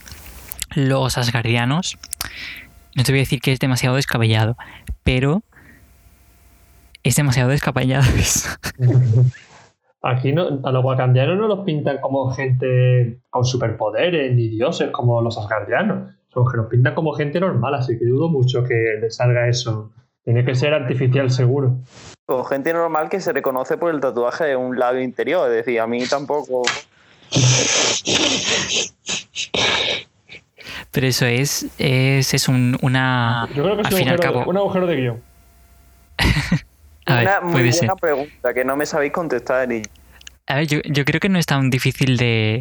[0.76, 1.98] los asgardianos,
[2.96, 4.58] no te voy a decir que es demasiado descabellado,
[5.04, 5.44] pero
[7.04, 8.04] es demasiado descapellado
[10.04, 15.22] Aquí no, a los wakandianos no los pintan como gente con superpoderes ni dioses como
[15.22, 16.16] los asgardianos.
[16.30, 19.92] Son que los pintan como gente normal, así que dudo mucho que les salga eso.
[20.24, 21.76] Tiene que ser artificial seguro.
[22.26, 25.48] Con gente normal que se reconoce por el tatuaje de un labio interior.
[25.50, 26.64] Es decir, a mí tampoco.
[30.92, 33.48] Pero eso es, es, es un, una.
[33.56, 35.22] Yo creo que es un agujero, un agujero de guion.
[37.08, 39.70] una muy buena pregunta que no me sabéis contestar.
[40.48, 42.60] A ver, yo, creo que no es tan difícil de,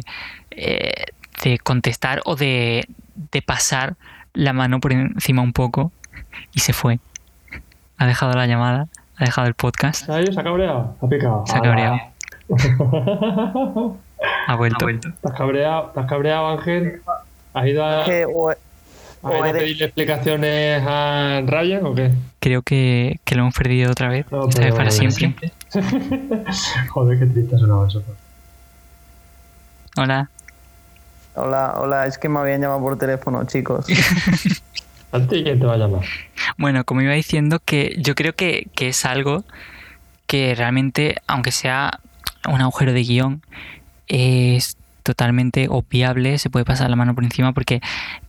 [0.51, 1.05] eh,
[1.43, 2.87] de contestar o de,
[3.31, 3.95] de pasar
[4.33, 5.91] la mano por encima un poco
[6.53, 6.99] y se fue.
[7.97, 10.05] Ha dejado la llamada, ha dejado el podcast.
[10.05, 11.43] se ha cabreado, ha picado.
[11.45, 11.99] Se ha cabreado.
[14.47, 14.85] ha vuelto.
[14.85, 17.01] ¿Te cabreado, ¿Te has cabreado Ángel?
[17.53, 18.05] ¿Has ido a.?
[19.21, 22.11] ¿Vas a pedirle explicaciones a Ryan o qué?
[22.39, 24.25] Creo que, que lo hemos perdido otra vez.
[24.31, 25.35] No, para siempre.
[26.89, 28.03] Joder, qué triste ha sonado eso.
[29.97, 30.29] Hola.
[31.35, 33.85] Hola, hola, es que me habían llamado por teléfono, chicos.
[35.11, 36.01] ¿A ti quién te va a llamar?
[36.57, 39.43] Bueno, como iba diciendo, que yo creo que, que es algo
[40.25, 41.99] que realmente, aunque sea
[42.47, 43.41] un agujero de guion,
[44.11, 47.81] es totalmente obviable, se puede pasar la mano por encima porque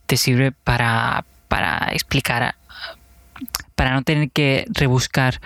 [0.07, 2.55] te sirve para, para explicar,
[3.75, 5.41] para no tener que rebuscar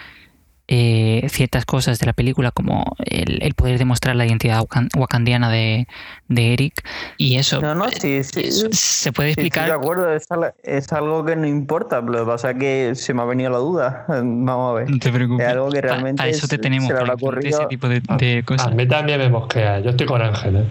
[0.68, 4.64] eh, ciertas cosas de la película, como el, poder demostrar la identidad
[4.96, 5.86] wakandiana de,
[6.28, 6.74] Eric.
[7.16, 9.66] Y eso no, no, sí, sí, se puede explicar.
[9.66, 12.00] de acuerdo, es, algo que no importa.
[12.00, 14.04] Lo que pasa es que se me ha venido la duda.
[14.08, 14.90] Vamos a ver.
[14.90, 15.46] No te preocupes.
[15.46, 16.22] Es algo que realmente.
[16.22, 18.66] A, eso te tenemos, para ese tipo de, de, cosas.
[18.66, 19.80] A mí también me mosquea.
[19.80, 20.56] Yo estoy con Ángel.
[20.56, 20.64] ¿eh?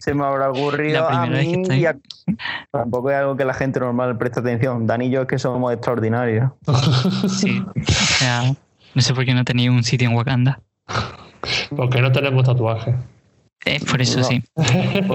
[0.00, 1.84] se me habrá ocurrido a mí y
[2.70, 4.86] tampoco es algo que la gente normal preste atención.
[4.86, 6.50] Dani y yo es que somos extraordinarios.
[7.28, 8.54] Sí, o sea,
[8.94, 10.60] no sé por qué no tenéis un sitio en Wakanda.
[11.76, 12.94] Porque no tenemos tatuaje.
[13.64, 14.42] Eh, por eso sí.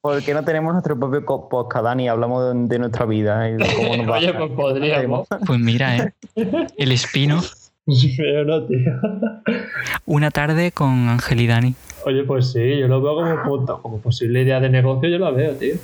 [0.00, 3.48] Porque, no tenemos nuestro propio podcast, Dani, hablamos de, nuestra vida.
[3.48, 3.54] Y
[4.08, 5.28] Oye, pues podríamos.
[5.46, 6.12] Pues mira, ¿eh?
[6.76, 7.40] el espino.
[8.16, 8.92] Pero no, tío.
[10.06, 11.74] Una tarde con Ángel y Dani.
[12.04, 15.54] Oye, pues sí, yo lo veo como, como posible idea de negocio, yo la veo,
[15.54, 15.74] tío.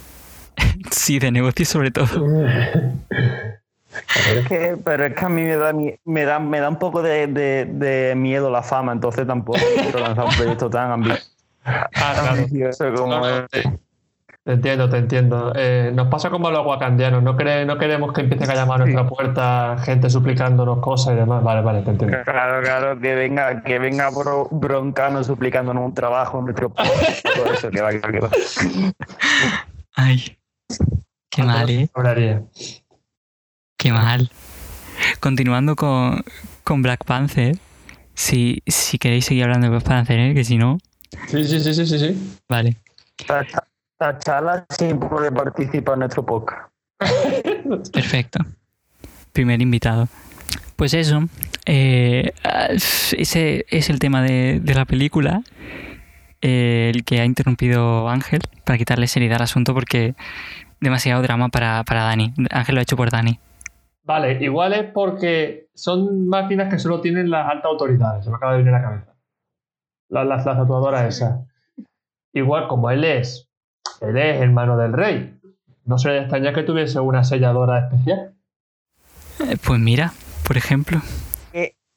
[0.91, 2.09] sí, de negocio sobre todo.
[4.85, 5.73] Pero es que a mí me da,
[6.05, 10.35] me da, me da un poco de, miedo la fama, entonces tampoco quiero lanzar un
[10.35, 11.33] proyecto tan ambicioso.
[11.65, 13.21] Ah, como
[14.49, 15.53] te entiendo, te entiendo.
[15.55, 17.23] Eh, nos pasa como a los wakandianos.
[17.23, 21.45] No, no queremos que empiecen a llamar a nuestra puerta gente suplicándonos cosas y demás.
[21.45, 22.17] Vale, vale, te entiendo.
[22.25, 24.09] Claro, claro, que venga, que venga
[24.51, 28.31] broncano suplicándonos un trabajo en nuestro todo eso, que va, que va,
[29.97, 30.39] Ay,
[31.29, 31.91] qué mal, ¿eh?
[33.79, 34.29] Qué mal.
[35.21, 36.25] Continuando con,
[36.65, 37.57] con Black Panther.
[38.13, 40.35] Si, si queréis seguir hablando de Black Panther, ¿eh?
[40.35, 40.79] que si no.
[41.29, 41.99] Sí, sí, sí, sí, sí.
[41.99, 42.39] sí.
[42.49, 42.77] Vale.
[43.97, 46.73] Tachala siempre puede participar en nuestro podcast.
[47.93, 48.41] Perfecto.
[49.33, 50.09] Primer invitado.
[50.75, 51.29] Pues eso,
[51.65, 52.33] eh,
[53.13, 55.43] ese es el tema de, la película,
[56.41, 60.15] eh, el que ha interrumpido Ángel para quitarle seriedad al asunto porque
[60.81, 62.33] demasiado drama para, para Dani.
[62.51, 63.39] Ángel lo ha hecho por Dani.
[64.09, 68.53] Vale, igual es porque son máquinas que solo tienen las altas autoridades, se me acaba
[68.53, 69.15] de venir a la cabeza.
[70.09, 71.47] Las, las, las tatuadoras esas.
[72.33, 73.49] Igual como él es
[74.01, 75.39] él es hermano del rey.
[75.85, 78.35] No se le extraña que tuviese una selladora especial.
[79.41, 80.15] Eh, pues mira,
[80.47, 81.01] por ejemplo.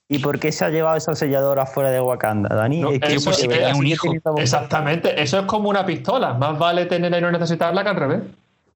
[0.10, 2.84] ¿Y por qué se ha llevado esa selladora fuera de Wakanda, Dani?
[2.96, 3.32] es que eso,
[3.78, 4.14] un hijo.
[4.36, 6.34] Exactamente, eso es como una pistola.
[6.34, 8.24] Más vale tenerla y no necesitarla que al revés.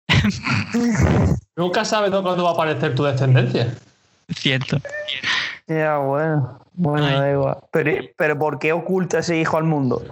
[1.56, 3.74] Nunca sabes cuándo va a aparecer tu descendencia.
[4.30, 4.78] Cierto.
[5.68, 6.60] Ya, bueno.
[6.74, 7.58] Bueno, da igual.
[7.72, 10.04] Pero, pero ¿por qué oculta ese hijo al mundo?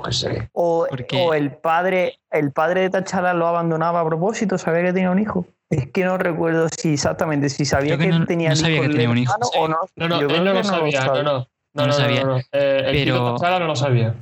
[0.54, 5.12] O, o, el padre, el padre de Tachala lo abandonaba a propósito, sabía que tenía
[5.12, 5.46] un hijo.
[5.70, 9.18] Es que no recuerdo si exactamente, si sabía que, tenía, no sabía que tenía un
[9.18, 9.34] hijo.
[9.58, 9.78] o no.
[9.96, 11.48] No, no, él no lo sabía, no, no.
[11.74, 12.22] No, lo sabía.
[12.52, 14.14] Eh, el pero Tachala no lo sabía.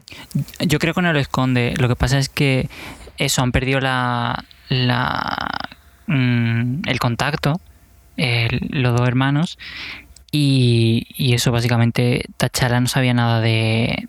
[0.60, 1.74] Yo creo que no lo esconde.
[1.78, 2.70] Lo que pasa es que
[3.18, 5.70] eso, han perdido la, la
[6.08, 7.60] mm, el contacto,
[8.18, 9.58] los dos hermanos,
[10.34, 14.06] y, eso básicamente Tachala no sabía nada de,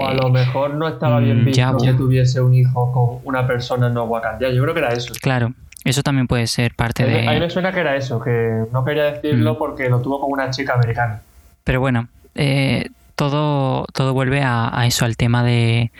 [0.00, 3.46] O a lo mejor no estaba bien mm, visto que tuviese un hijo con una
[3.46, 4.50] persona no wakandia.
[4.50, 5.12] Yo creo que era eso.
[5.20, 5.52] Claro,
[5.84, 7.26] eso también puede ser parte de.
[7.26, 9.58] A mí me suena que era eso, que no quería decirlo mm.
[9.58, 11.22] porque lo tuvo con una chica americana.
[11.64, 15.90] Pero bueno, eh, todo, todo vuelve a, eso, al tema de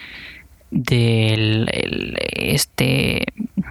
[0.74, 1.70] del
[2.32, 3.24] este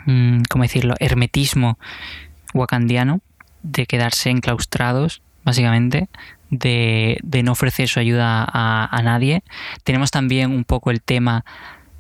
[0.06, 0.95] mm, ¿cómo decirlo?
[0.99, 1.78] hermetismo
[2.54, 3.20] wakandiano
[3.62, 6.08] de quedarse enclaustrados básicamente,
[6.49, 9.43] de, no ofrecer su ayuda a, nadie.
[9.84, 11.43] Tenemos también un poco el tema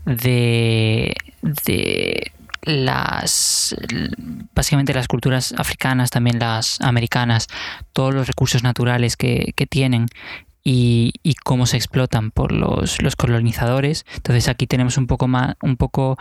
[0.05, 2.31] de, de
[2.61, 3.75] las
[4.53, 7.47] básicamente las culturas africanas, también las americanas,
[7.91, 10.07] todos los recursos naturales que, tienen
[10.63, 14.05] y, cómo se explotan por los, colonizadores.
[14.15, 16.17] Entonces aquí tenemos un poco más, un poco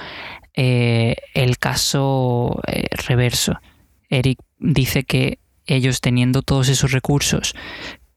[0.55, 3.61] eh, el caso eh, reverso.
[4.09, 7.55] Eric dice que ellos teniendo todos esos recursos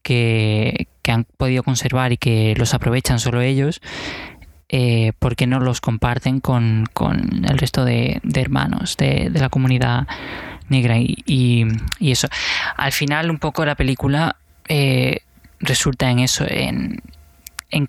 [0.02, 3.80] que, han podido conservar y que los aprovechan solo ellos,
[4.68, 6.88] eh, ¿por qué no los comparten con,
[7.48, 10.08] el resto de, hermanos de, la comunidad
[10.68, 10.96] negra?
[10.98, 11.66] Y,
[12.00, 12.28] eso.
[12.76, 14.36] Al final, un poco la película
[14.68, 15.20] eh,
[15.60, 17.02] resulta en eso, en,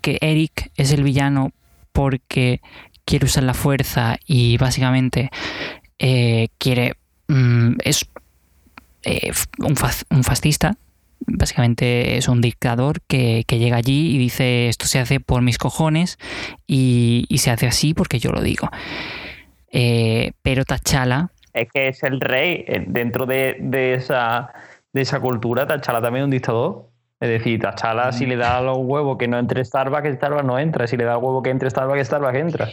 [0.00, 1.52] que Eric es el villano
[1.92, 2.60] porque
[3.04, 5.30] quiere usar la fuerza y básicamente
[5.98, 6.94] eh, quiere...
[7.28, 8.06] Mm, es
[9.04, 10.76] eh, un, fascista,
[11.20, 16.18] básicamente es un dictador que, llega allí y dice esto se hace por mis cojones
[16.66, 18.68] y, se hace así porque yo lo digo.
[19.70, 22.64] Eh, pero Tachala es que es el rey.
[22.86, 24.52] Dentro de, esa,
[24.92, 26.88] de esa cultura, Tachala también es un dictador.
[27.20, 30.86] Es decir, Tachala, si le da los huevos que no entre Starbucks, Starbucks no entra.
[30.86, 32.68] Si le da el huevo que entre Starbucks, Starbucks entra.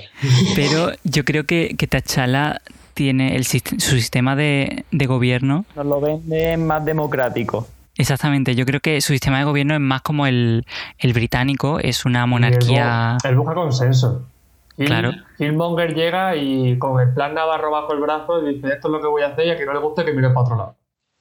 [0.55, 2.61] Pero yo creo que, que Tachala
[2.93, 5.65] tiene el, su sistema de, de gobierno.
[5.75, 7.67] Nos lo vende más democrático.
[7.97, 10.65] Exactamente, yo creo que su sistema de gobierno es más como el,
[10.99, 13.17] el británico, es una monarquía.
[13.23, 14.27] Él, busca consenso.
[14.77, 15.11] claro.
[15.37, 19.01] Killmonger llega y con el plan Navarro bajo el brazo y dice: Esto es lo
[19.01, 20.75] que voy a hacer y a que no le guste que mire para otro lado.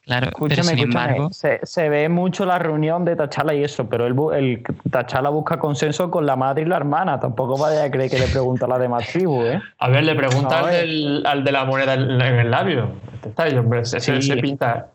[0.06, 1.30] Claro, pero sin embargo.
[1.32, 6.10] Se, ve mucho la reunión de Tachala y eso, pero el, el Tachala busca consenso
[6.10, 7.18] con la madre y la hermana.
[7.18, 9.62] Tampoco vaya a creer que le pregunta a la demás tribu, ¿eh?
[9.78, 12.90] A ver, le pregunta al, de la moneda en el labio.
[13.24, 14.88] Está ahí, hombre, se, se pinta.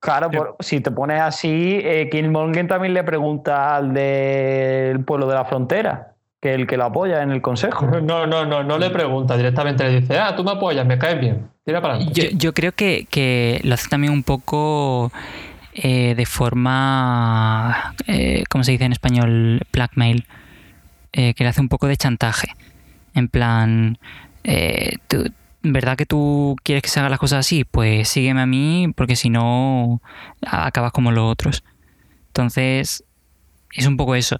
[0.00, 5.44] Claro, si te pones así, eh, Killmonger también le pregunta al del pueblo de la
[5.44, 7.86] frontera, que es el que lo apoya en el consejo.
[8.02, 11.18] No, no, no, no le pregunta, directamente le dice, ah, tú me apoyas, me caes
[11.18, 12.30] bien, tira para adelante.
[12.34, 15.12] Yo, creo que, lo hace también un poco
[15.74, 19.60] eh, de forma, eh, ¿cómo se dice en español?
[19.72, 20.26] Blackmail,
[21.12, 22.48] eh, que le hace un poco de chantaje.
[23.14, 23.98] En plan,
[25.08, 25.24] tú
[25.62, 27.64] ¿verdad que tú quieres que se hagan las cosas así?
[27.64, 30.00] Pues sígueme a mí porque si no
[30.46, 31.64] acabas como los otros.
[32.28, 33.02] Entonces,
[33.72, 34.36] es un poco eso.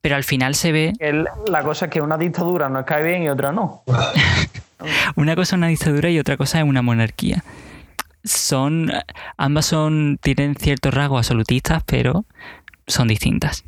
[0.00, 0.92] Pero al final se ve...
[1.48, 3.82] la cosa es que una dictadura no cae bien y otra no.
[5.16, 7.44] una cosa es una dictadura y otra cosa es una monarquía.
[8.24, 8.90] Son...
[9.36, 10.18] Ambas son...
[10.20, 12.24] tienen ciertos rasgos absolutistas, pero
[12.86, 13.64] son distintas.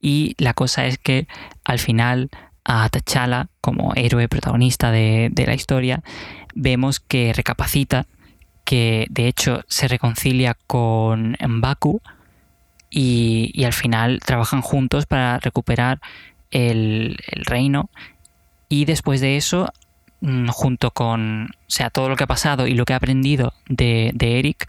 [0.00, 1.26] Y la cosa es que
[1.64, 2.30] al final
[2.64, 6.02] a T'Challa como héroe protagonista de, de la historia
[6.54, 8.06] vemos que recapacita,
[8.64, 12.00] que de hecho se reconcilia con Mbaku
[12.92, 16.00] y, al final trabajan juntos para recuperar
[16.50, 17.90] el, reino
[18.68, 19.72] y después de eso
[20.48, 24.38] junto con sea todo lo que ha pasado y lo que ha aprendido de, de
[24.38, 24.68] Eric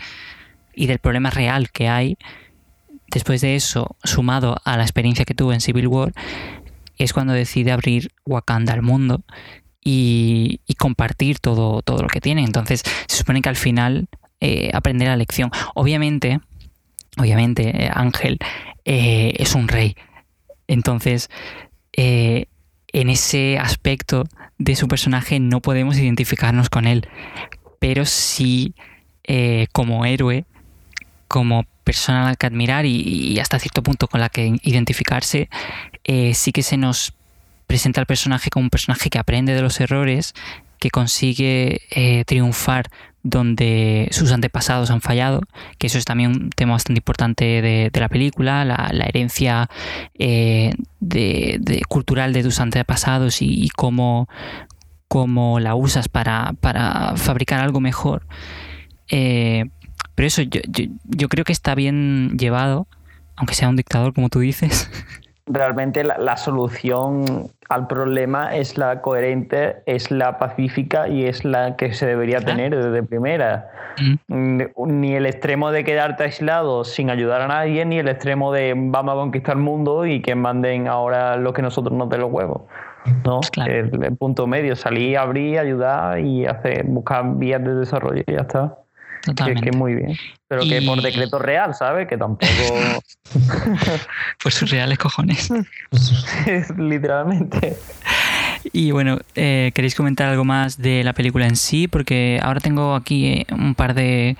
[0.74, 2.18] y del problema real que hay
[3.12, 6.14] después de eso sumado a la experiencia que tuvo en Civil War
[6.97, 9.22] es cuando decide abrir Wakanda al mundo
[9.84, 12.43] y, compartir todo, todo lo que tiene.
[12.43, 14.08] Entonces, se supone que al final
[14.39, 15.51] eh, la lección.
[15.76, 16.39] Obviamente,
[17.18, 18.38] obviamente, eh, Ángel
[18.86, 19.95] eh, es un rey.
[20.68, 21.30] Entonces,
[21.95, 24.24] en ese aspecto
[24.58, 27.08] de su personaje no podemos identificarnos con él.
[27.80, 28.76] Pero sí,
[29.72, 30.45] como héroe,
[31.28, 35.49] como persona a la que admirar y, hasta cierto punto con la que identificarse,
[36.34, 37.14] sí que se nos
[37.68, 40.34] presenta al personaje como un personaje que aprende de los errores,
[40.84, 42.89] que consigue eh, triunfar
[43.24, 45.41] donde sus antepasados han fallado,
[45.78, 49.69] que eso es también un tema bastante importante de, la película, la, herencia
[50.19, 54.28] eh, de, cultural de tus antepasados y, cómo,
[55.59, 56.53] la usas para,
[57.15, 58.28] fabricar algo mejor.
[59.07, 59.65] Eh,
[60.15, 60.61] pero eso yo,
[61.05, 62.88] yo creo que está bien llevado,
[63.36, 64.89] aunque sea un dictador, como tú dices.
[65.45, 71.93] realmente la, solución al problema es la coherente, es la pacífica y es la que
[71.93, 73.69] se debería tener desde primera.
[74.27, 78.73] Mm, ni el extremo de quedarte aislado sin ayudar a nadie, ni el extremo de
[78.75, 82.31] vamos a conquistar el mundo y que manden ahora lo que nosotros nos den los
[82.31, 82.63] huevos.
[83.25, 83.41] ¿no?
[83.65, 88.77] El, punto medio, salir, abrir, ayudar y hacer, buscar vías de desarrollo y ya está.
[89.36, 90.17] Que, muy bien.
[90.49, 92.07] Pero que por decreto real, ¿sabes?
[92.07, 92.43] Que tampoco.
[94.43, 95.49] pues sus reales cojones.
[96.78, 97.78] Literalmente.
[98.74, 101.88] Y bueno, eh, ¿queréis comentar algo más de la película en sí?
[101.88, 104.36] Porque ahora tengo aquí eh, un par de,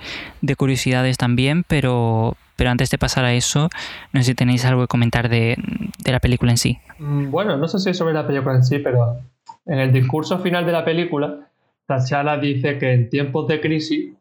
[0.58, 3.70] curiosidades también, pero, pero antes de pasar a eso,
[4.12, 5.56] no sé si tenéis algo que comentar de,
[6.04, 6.78] de la película en sí.
[6.98, 9.18] Mm, bueno, no sé si es sobre la película en sí, pero
[9.66, 11.48] en el discurso final de la película,
[11.86, 14.12] Tachala dice que en tiempos de crisis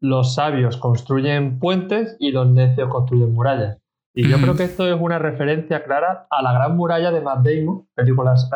[0.00, 3.78] los sabios construyen puentes y los necios construyen murallas.
[4.12, 7.44] Y yo creo que esto es una referencia clara a la gran muralla de Matt
[7.44, 8.50] Damon, películas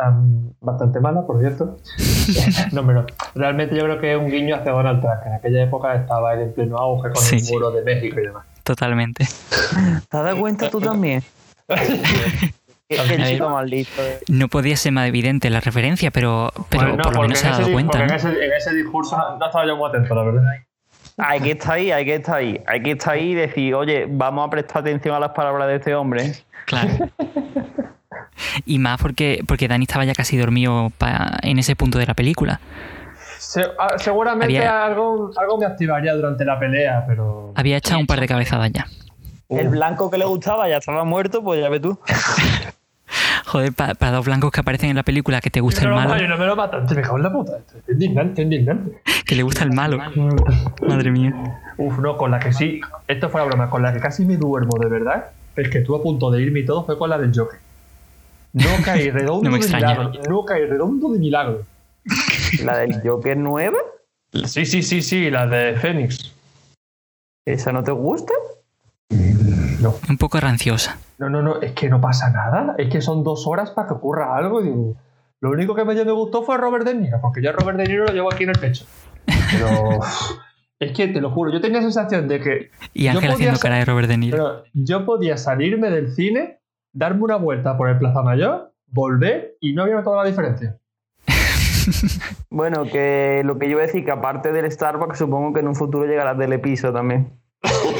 [0.59, 1.77] bastante malas, por cierto.
[2.73, 5.63] no, pero realmente yo creo que es un guiño hacia Donald Trump, que en aquella
[5.63, 8.45] época estaba en pleno auge con el muro de México y demás.
[8.63, 9.25] Totalmente.
[10.09, 11.23] ¿Te has dado cuenta tú también?
[12.87, 13.89] Qué, chico maldito.
[13.97, 14.19] Eh.
[14.27, 17.71] No podía ser más evidente la referencia, pero, pero por lo menos se ha dado
[17.71, 18.03] cuenta.
[18.03, 20.43] En, ese, en, ese, discurso no estaba yo muy atento, la verdad.
[21.17, 22.61] Hay que estar ahí, hay que estar ahí.
[22.67, 25.75] Hay que estar ahí y decir, oye, vamos a prestar atención a las palabras de
[25.75, 26.33] este hombre.
[26.65, 26.89] Claro.
[28.65, 30.91] y más porque, porque Dani estaba ya casi dormido
[31.41, 32.59] en ese punto de la película.
[33.79, 37.53] Ah, seguramente algo, algo me activaría durante la pelea, pero.
[37.55, 38.87] Había echado un par de cabezadas ya.
[39.47, 41.97] El blanco que le gustaba ya estaba muerto, pues ya ves tú.
[43.45, 46.15] Joder, para, dos blancos que aparecen en la película que te gusta el malo.
[46.27, 47.57] no me lo matan, te me cago en la puta.
[47.57, 49.01] Es indignante, indignante.
[49.25, 49.99] Que le gusta el malo.
[50.87, 51.61] Madre mía.
[51.77, 52.81] Uf, no, con la que sí.
[53.07, 55.27] Esto fue la broma, con la que casi me duermo de verdad.
[55.55, 57.59] Es que estuve a punto de irme y todo fue con la del Joker.
[58.53, 60.11] No caí redondo de milagro.
[60.29, 61.63] No caí redondo de milagro.
[62.63, 63.77] ¿La del Joker nueva?
[64.45, 66.33] Sí, sí, sí, sí, la de Fénix.
[67.45, 68.33] ¿Esa no te gusta?
[69.81, 69.95] No.
[70.09, 70.97] Un poco ranciosa.
[71.17, 72.75] No, no, no, es que no pasa nada.
[72.77, 74.61] Es que son dos horas para que ocurra algo.
[74.61, 78.05] lo único que me, me gustó fue Robert De Niro, porque yo Robert De Niro
[78.05, 78.85] lo llevo aquí en el pecho.
[79.25, 79.99] Pero
[80.79, 82.71] es que te lo juro, yo tenía la sensación de que.
[82.93, 84.63] Y Ángel haciendo cara de Robert De Niro.
[84.73, 86.59] yo podía salirme del cine,
[86.93, 90.77] darme una vuelta por el Plaza Mayor, volver y no había notado la diferencia.
[92.49, 95.67] bueno, que lo que yo iba a decir, que aparte del Starbucks, supongo que en
[95.67, 97.39] un futuro llegará Telepiso también.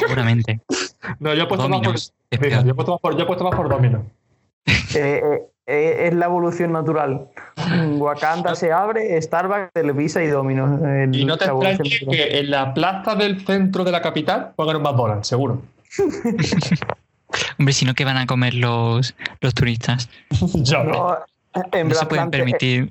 [0.00, 0.60] Seguramente.
[1.18, 1.96] no, yo he puesto, más por,
[2.64, 4.04] yo he puesto por, yo he puesto más por Domino.
[4.66, 7.28] Eh, eh, eh, es la evolución natural.
[7.98, 10.78] Wakanda se abre, Starbucks, Televisa y Domino.
[11.12, 14.82] y no te extrañes que en la plaza del centro de la capital pongan un
[14.82, 15.62] McDonald's, seguro.
[17.58, 20.08] Hombre, si no, ¿qué van a comer los, los turistas?
[20.54, 21.16] Yo no.
[21.72, 22.88] En no se pueden permitir.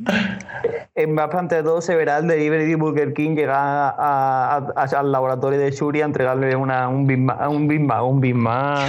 [0.96, 6.02] En bastante todo se verá el delivery de Burger King llegar al laboratorio de Shuri
[6.02, 8.88] a entregarle una, un bimba, un bimba, un bimba.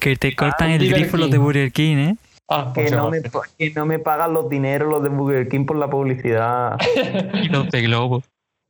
[0.00, 2.16] Que te cortan el grifo los de Burger King, ¿eh?
[2.48, 5.76] Ah, que, no me, que no me pagan los dineros los de Burger King por
[5.76, 6.78] la publicidad.
[7.34, 8.22] y los de Globo.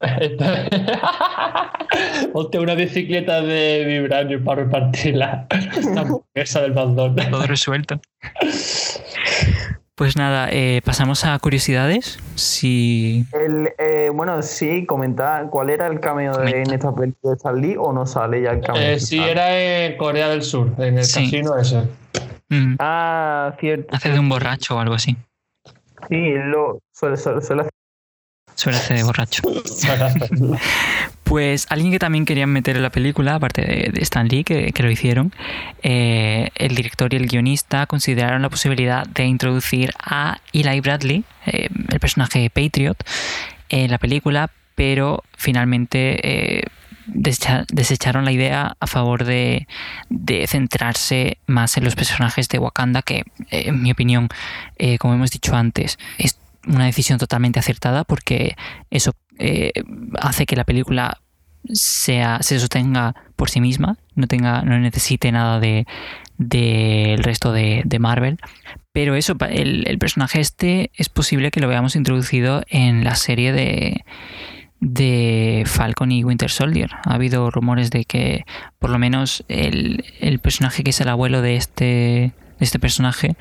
[2.32, 5.46] Ponte una bicicleta de vibranio para repartir la,
[5.96, 7.14] hamburguesa del baldón.
[7.16, 8.00] Todo resuelto.
[9.94, 12.18] Pues nada, eh, pasamos a curiosidades.
[12.34, 13.24] Si...
[13.78, 17.76] Eh, bueno, sí, comentar cuál era el cameo de, en esta película de Stan Lee
[17.78, 18.82] o no sale ya el cameo.
[18.82, 21.82] Eh, sí, era en Corea del Sur, en el casino ese.
[22.48, 22.74] Mm.
[22.78, 23.94] Ah, cierto.
[23.94, 25.16] Hace de un borracho o algo así.
[26.09, 27.72] Sí, lo suele, suele, Suele hacer
[28.66, 29.42] de borracho.
[31.24, 34.90] pues alguien que también querían meter en la película, aparte de, Stan Lee, que, lo
[34.90, 35.32] hicieron,
[35.82, 41.68] eh, el director y el guionista consideraron la posibilidad de introducir a Eli Bradley, eh,
[41.88, 43.03] el personaje Patriot,
[43.68, 46.64] en la película, pero finalmente eh,
[47.07, 49.66] desecharon la idea a favor de,
[50.09, 54.28] de, centrarse más en los personajes de Wakanda, que en mi opinión,
[54.98, 56.36] como hemos dicho antes, es
[56.66, 58.56] una decisión totalmente acertada porque
[58.90, 59.72] eso eh,
[60.20, 61.20] hace que la película
[61.72, 65.86] sea, se sostenga por sí misma, no, tenga, no necesite nada de
[66.38, 68.38] del resto de, Marvel.
[68.92, 73.52] Pero eso, el, el, personaje este es posible que lo veamos introducido en la serie
[73.52, 74.04] de,
[74.80, 76.90] de Falcon y Winter Soldier.
[77.04, 78.44] Ha habido rumores de que
[78.78, 83.36] por lo menos el, el personaje que es el abuelo de este, de este personaje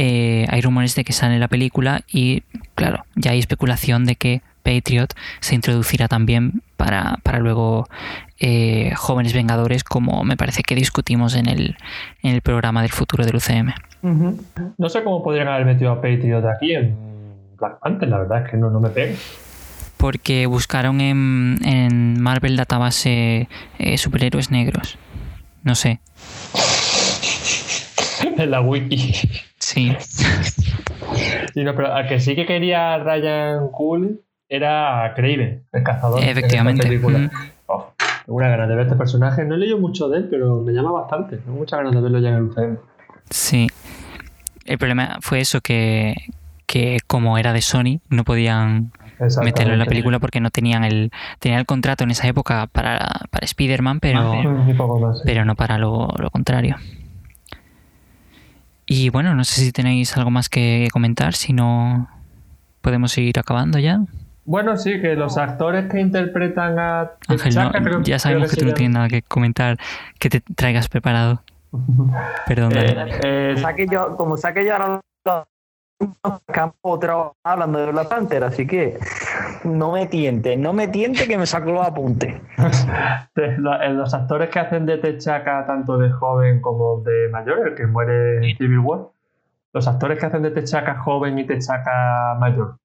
[0.00, 2.44] eh, hay rumores de que sale la película y
[2.76, 7.88] claro, ya hay especulación de que Patriot se introducirá también para, luego
[8.38, 11.76] eh, jóvenes vengadores como me parece que discutimos en el,
[12.22, 13.72] en el programa del futuro del UCM.
[14.78, 16.96] No sé cómo podrían haber metido a Patriot aquí en
[17.58, 19.16] Black Panther, la verdad es que no, no me pega.
[19.96, 23.48] Porque buscaron en, en Marvel Database
[23.80, 24.96] eh, superhéroes negros.
[25.64, 25.98] No sé.
[28.36, 29.12] en la wiki.
[29.68, 29.94] Sí.
[31.52, 36.24] sí no, pero al que sí que quería Ryan Cool era Craven, el cazador.
[36.24, 36.88] Efectivamente.
[36.88, 37.08] tengo
[38.28, 39.44] una ganas de ver este personaje.
[39.44, 41.36] No he leído mucho de él, pero me llama bastante.
[41.36, 42.78] Tengo muchas ganas de verlo ya en el UCM.
[43.28, 43.66] Sí.
[44.64, 46.14] El problema fue eso, que,
[46.66, 48.92] que como era de Sony, no podían
[49.42, 51.10] meterlo en la película porque no tenían el
[51.40, 52.98] tenían el contrato en esa época para,
[53.30, 54.32] para Spider-Man, pero,
[55.24, 56.76] pero no para lo, lo contrario.
[58.90, 62.08] Y bueno, no sé si tenéis algo más que comentar, si no
[62.80, 64.00] podemos seguir acabando ya.
[64.46, 67.52] Bueno, sí, que los actores que interpretan a Ángel,
[68.02, 69.76] ya sabemos que, tú no tienes nada que comentar,
[70.18, 71.42] que te traigas preparado.
[72.46, 72.72] Perdón.
[72.74, 75.02] Eh, eh, saque yo, como saque yo ahora
[76.46, 76.98] campo
[77.44, 78.98] hablando de la Panther, así que
[79.64, 82.34] no me tiente, no me tiente que me saco los apuntes.
[83.34, 88.48] los actores que hacen de Techaca tanto de joven como de mayor, el que muere
[88.48, 89.00] en Civil War,
[89.72, 92.76] los actores que hacen de Techaca joven y Techaca mayor.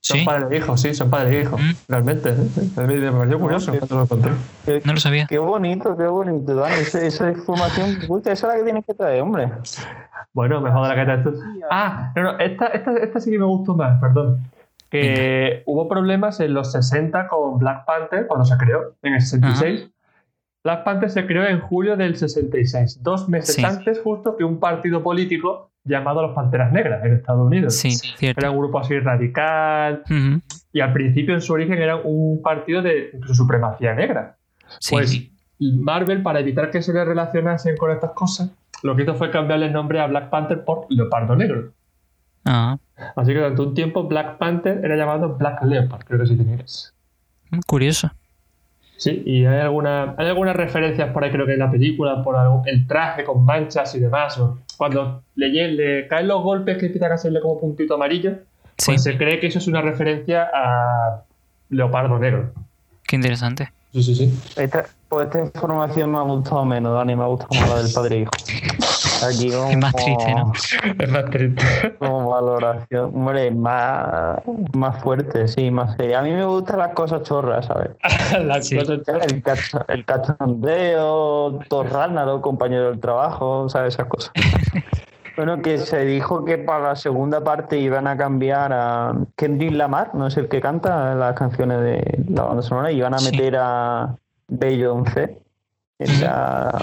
[0.00, 1.72] Son padres e hijos, sí, son padres e hijos, mm.
[1.88, 2.32] realmente.
[2.76, 4.30] Me pareció curioso lo conté.
[4.84, 5.26] No lo sabía.
[5.26, 6.74] Qué bonito, qué bonito, Dani.
[6.76, 9.50] Esa, información, esa es la que tienes que traer, hombre.
[10.32, 11.34] Bueno, mejor de la que traes tú.
[11.68, 14.40] Ah, no, no, esta, esta, esta sí que me gustó más, perdón
[14.90, 19.90] que hubo problemas en los 60 con Black Panther, cuando se creó, en el 66,
[20.64, 25.02] Black Panther se creó en julio del 66, dos meses antes justo que un partido
[25.02, 27.74] político llamado los Panteras Negras en Estados Unidos.
[27.74, 28.40] Sí, cierto.
[28.40, 30.02] Era un grupo así radical
[30.72, 34.36] y al principio en su origen era un partido de supremacía negra.
[34.90, 38.50] Pues Marvel, para evitar que se le relacionasen con estas cosas,
[38.82, 41.72] lo que hizo fue cambiarle el nombre a Black Panther por Leopardo Negro.
[42.50, 42.78] Ah.
[43.14, 46.94] Así que durante un tiempo Black Panther era llamado Black Leopard, creo que sí tenías.
[47.50, 48.10] Mm, curioso.
[48.96, 52.36] Sí, y hay, alguna, hay algunas referencias por ahí, creo que en la película, por
[52.36, 54.40] algo, el traje con manchas y demás.
[54.76, 58.38] cuando le, le, caen los golpes que empiezan a hacerle como puntito amarillo,
[58.84, 61.22] pues se cree que eso es una referencia a
[61.68, 62.52] Leopardo Negro.
[63.06, 63.72] Qué interesante.
[63.92, 64.40] Sí, sí, sí.
[64.56, 67.92] Esta, pues esta información me ha gustado menos, Dani, me ha gustado más la del
[67.92, 68.30] padre e hijo.
[69.22, 70.52] Aquí es más triste, ¿no?
[70.98, 71.96] Es más triste.
[71.98, 73.12] Como valoración.
[73.14, 74.38] Hombre, más,
[74.74, 76.20] más fuerte, sí, más seria.
[76.20, 77.90] A mí me gustan las cosas chorras, ¿sabes?
[78.44, 79.32] las cosas chorras.
[79.32, 83.94] El, cacho, el cachondeo, Torránaro, compañero del trabajo, ¿sabes?
[83.94, 84.32] Esas cosas.
[85.36, 90.12] Bueno, que se dijo que para la segunda parte iban a cambiar a Kendrick Lamar,
[90.12, 93.54] no es el que canta las canciones de la banda sonora, y iban a meter
[93.56, 94.16] a
[94.48, 95.38] Beyoncé
[96.00, 96.76] en la,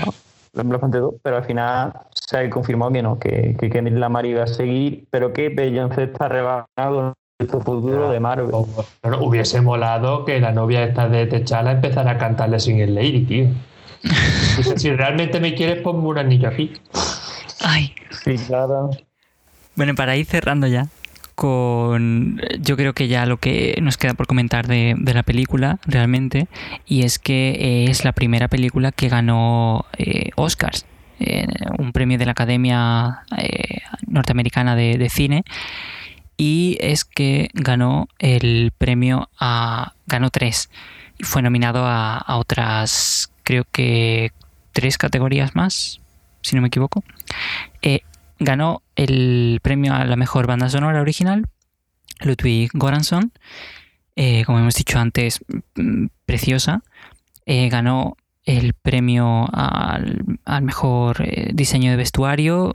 [0.53, 1.93] Black 2, pero al final
[2.27, 6.27] se confirmó que no, que, que Kendrick Lamar iba a seguir, pero que Beyoncé está
[6.27, 8.49] rebajado en el futuro de Marvel.
[9.19, 13.47] Hubiese molado que la novia esta de Techala empezara a cantarle sin el Lady, tío.
[14.75, 16.73] si realmente me quieres, ponme un anillo aquí.
[17.61, 17.93] Ay.
[18.23, 18.91] Sí, claro.
[19.75, 20.87] Bueno, para ir cerrando ya,
[21.35, 26.47] con yo creo que ya lo que nos queda por comentar de, la película realmente,
[26.85, 30.85] y es que es la primera película que ganó eh, Oscars,
[31.77, 35.43] un premio de la Academia eh, Norteamericana de, Cine,
[36.37, 39.93] y es que ganó el premio a...
[40.05, 40.69] ganó tres,
[41.17, 44.31] y fue nominado a, a otras, creo que
[44.73, 46.01] tres categorías más,
[46.41, 47.03] si no me equivoco.
[47.81, 48.01] Eh,
[48.39, 51.45] ganó el premio a la mejor banda sonora original,
[52.21, 53.31] Ludwig Goranson,
[54.17, 55.39] eh, como hemos dicho antes,
[55.75, 56.81] mm, preciosa.
[57.47, 62.73] Ganó el premio al, mejor diseño de vestuario.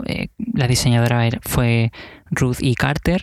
[0.55, 1.93] la diseñadora fue
[2.31, 2.75] Ruth E.
[2.75, 3.23] Carter.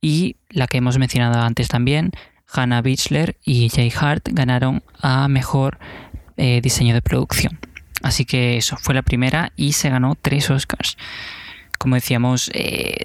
[0.00, 2.10] Y la que hemos mencionado antes también,
[2.52, 5.78] Hannah Bichler y Jay Hart ganaron a mejor
[6.36, 7.58] diseño de producción.
[8.02, 10.96] Así que eso, fue la primera y se ganó tres Oscars.
[11.78, 13.04] Como decíamos, eh,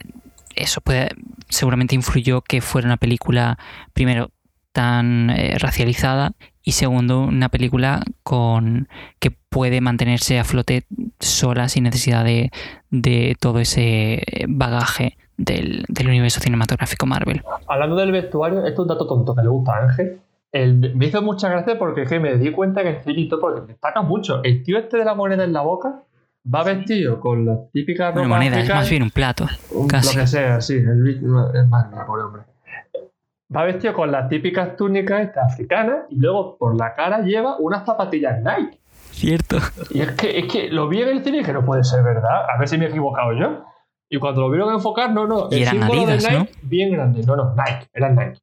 [0.55, 1.09] eso puede,
[1.49, 3.59] seguramente influyó que fuera una película,
[3.93, 4.31] primero,
[4.71, 6.33] tan eh, racializada
[6.67, 8.89] y segundo, una película con
[9.19, 10.83] que puede mantenerse a flote
[11.17, 17.41] sola sin necesidad de, todo ese bagaje del, del, universo cinematográfico Marvel.
[17.69, 20.19] Hablando del vestuario, esto es un dato tonto que le gusta a Ángel,
[20.51, 24.43] me hizo mucha gracia porque que me di cuenta que el filito, porque destaca mucho.
[24.43, 26.03] El tío este de la moneda en la boca
[26.53, 29.47] va vestido con las típicas Una moneda, es más bien un plato.
[29.87, 30.17] casi.
[30.17, 32.43] Lo que sea, sí, el, es más, pobre hombre.
[33.55, 38.39] Va vestido con las típicas túnicas africanas y luego por la cara lleva unas zapatillas
[38.43, 38.77] Nike.
[39.11, 39.57] Cierto.
[39.89, 42.03] Y es que, es que lo vi en el cine y dije, no puede ser
[42.03, 42.49] verdad.
[42.53, 43.63] A ver si me he equivocado yo.
[44.09, 45.49] Y cuando lo vieron enfocar, no, no.
[45.49, 47.23] El eran Adidas, de Nike, bien grande.
[47.23, 47.87] No, no, Nike.
[47.93, 48.39] Eran Nike.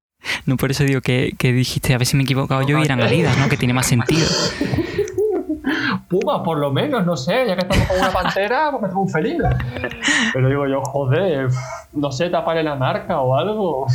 [0.46, 3.00] No, por eso digo que, dijiste, a ver si me he equivocado yo y eran
[3.00, 3.48] Adidas, ¿no?
[3.48, 4.26] Que tiene más sentido.
[6.09, 9.09] Puma, por lo menos, no sé, ya que estamos con una pantera, pues tengo un
[9.09, 9.48] felino.
[10.32, 11.48] Pero digo yo, joder,
[11.92, 13.86] no sé, taparle la marca o algo.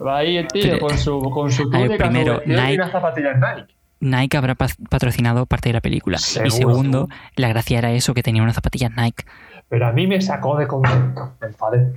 [0.00, 3.74] Va ahí el tío con su, con su primero, Nike, y unas zapatillas Nike.
[4.00, 6.18] Nike habrá patrocinado parte de la película.
[6.18, 9.24] y segundo, la gracia era eso, que tenía unas zapatillas Nike.
[9.68, 11.34] Pero a mí me sacó de contento.
[11.40, 11.92] Me enfadé.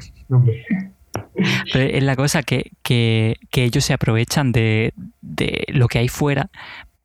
[1.73, 2.71] Pero es la cosa que,
[3.51, 4.93] ellos se aprovechan de,
[5.69, 6.49] lo que hay fuera,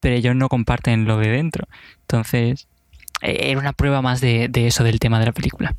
[0.00, 1.66] pero ellos no comparten lo de dentro.
[2.02, 2.68] Entonces,
[3.22, 5.74] e, era una prueba más de, eso, del tema de la película.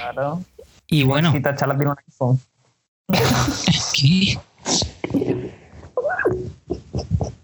[0.00, 0.42] Claro.
[0.86, 1.32] Y bueno.
[1.32, 2.40] Tiene un iPhone.
[3.94, 4.38] ¿Qué?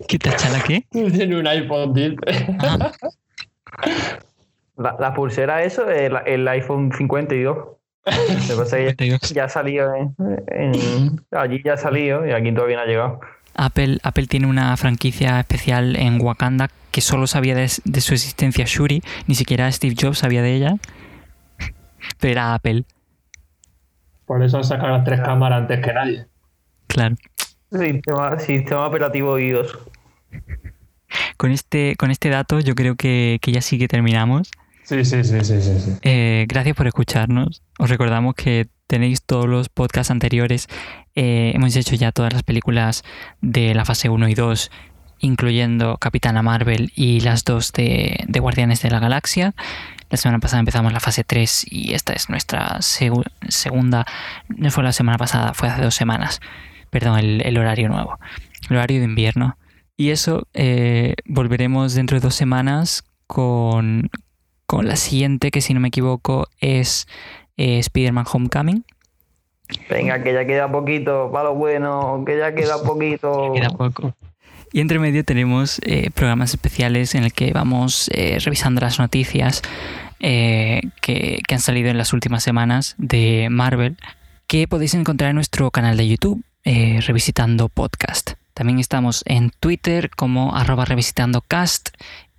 [0.09, 0.85] ¿Qué Tachala qué?
[0.91, 2.15] Tiene un iPhone, tío.
[2.59, 2.93] Ah.
[4.77, 7.57] La, pulsera, eso, el, el iPhone 52
[9.33, 9.93] ya salió
[11.31, 13.21] allí ya ha salido y aquí todavía no ha llegado.
[13.55, 19.03] Apple, Apple tiene una franquicia especial en Wakanda que solo sabía de, su existencia Shuri,
[19.27, 20.77] ni siquiera Steve Jobs sabía de ella,
[22.19, 22.85] pero era Apple.
[24.33, 26.27] Por eso han sacado las tres cámaras antes que nadie.
[26.87, 27.17] Claro.
[27.71, 29.79] Sistema, sistema operativo iOS.
[31.37, 34.51] Con este, con este dato yo creo que, que ya sí que terminamos.
[34.85, 35.99] Sí, sí, sí, sí, sí.
[36.01, 37.63] Eh, gracias por escucharnos.
[37.79, 40.67] Os recordamos que tenéis todos los podcasts anteriores.
[41.15, 43.03] Eh, hemos hecho ya todas las películas
[43.43, 44.71] de la fase 1 y 2
[45.23, 49.55] incluyendo Capitana Marvel y las dos de, Guardianes de la Galaxia.
[50.13, 54.05] La semana pasada empezamos la fase 3 y esta es nuestra segunda,
[54.49, 56.43] no fue la semana pasada, fue hace dos semanas,
[56.91, 58.19] perdón, el, horario nuevo,
[58.69, 59.57] el horario de invierno.
[59.97, 64.11] Y eso, eh, volveremos dentro de dos semanas con,
[64.67, 67.09] con la siguiente, que si no me equivoco es
[67.57, 68.85] eh, Spider-Man Homecoming.
[69.89, 73.55] Venga, que ya queda poquito, para lo bueno, que ya queda poquito.
[73.55, 74.15] queda poco.
[74.73, 79.61] Y entre medio tenemos eh, programas especiales en el que vamos eh, revisando las noticias
[80.23, 83.97] que, que, han salido en las últimas semanas de Marvel,
[84.47, 88.33] que podéis encontrar en nuestro canal de YouTube, Revisitando Podcast.
[88.55, 91.89] También estamos en Twitter como arroba revisitandocast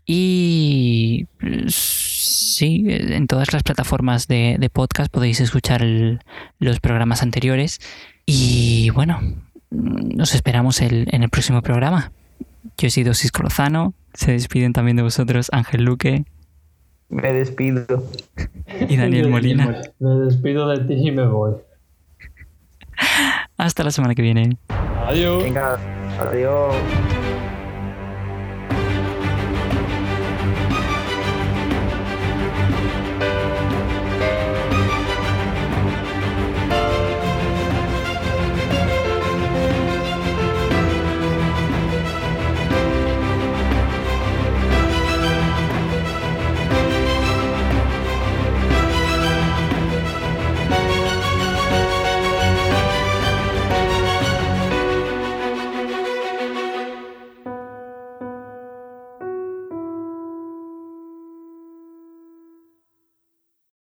[0.05, 1.27] y
[1.67, 5.83] sí, en todas las plataformas de, podcast podéis escuchar
[6.59, 7.79] los programas anteriores.
[8.25, 9.19] Y bueno,
[9.71, 12.11] nos esperamos en el próximo programa.
[12.77, 13.43] Yo he sido Cisco.
[14.13, 16.25] Se despiden también de vosotros Ángel Luque.
[17.09, 17.85] Me despido.
[18.89, 19.81] Y Daniel Molina.
[19.99, 21.53] Me despido de ti y me voy.
[23.57, 24.57] Hasta la semana que viene.
[25.07, 25.43] Adiós.
[26.19, 26.75] adiós.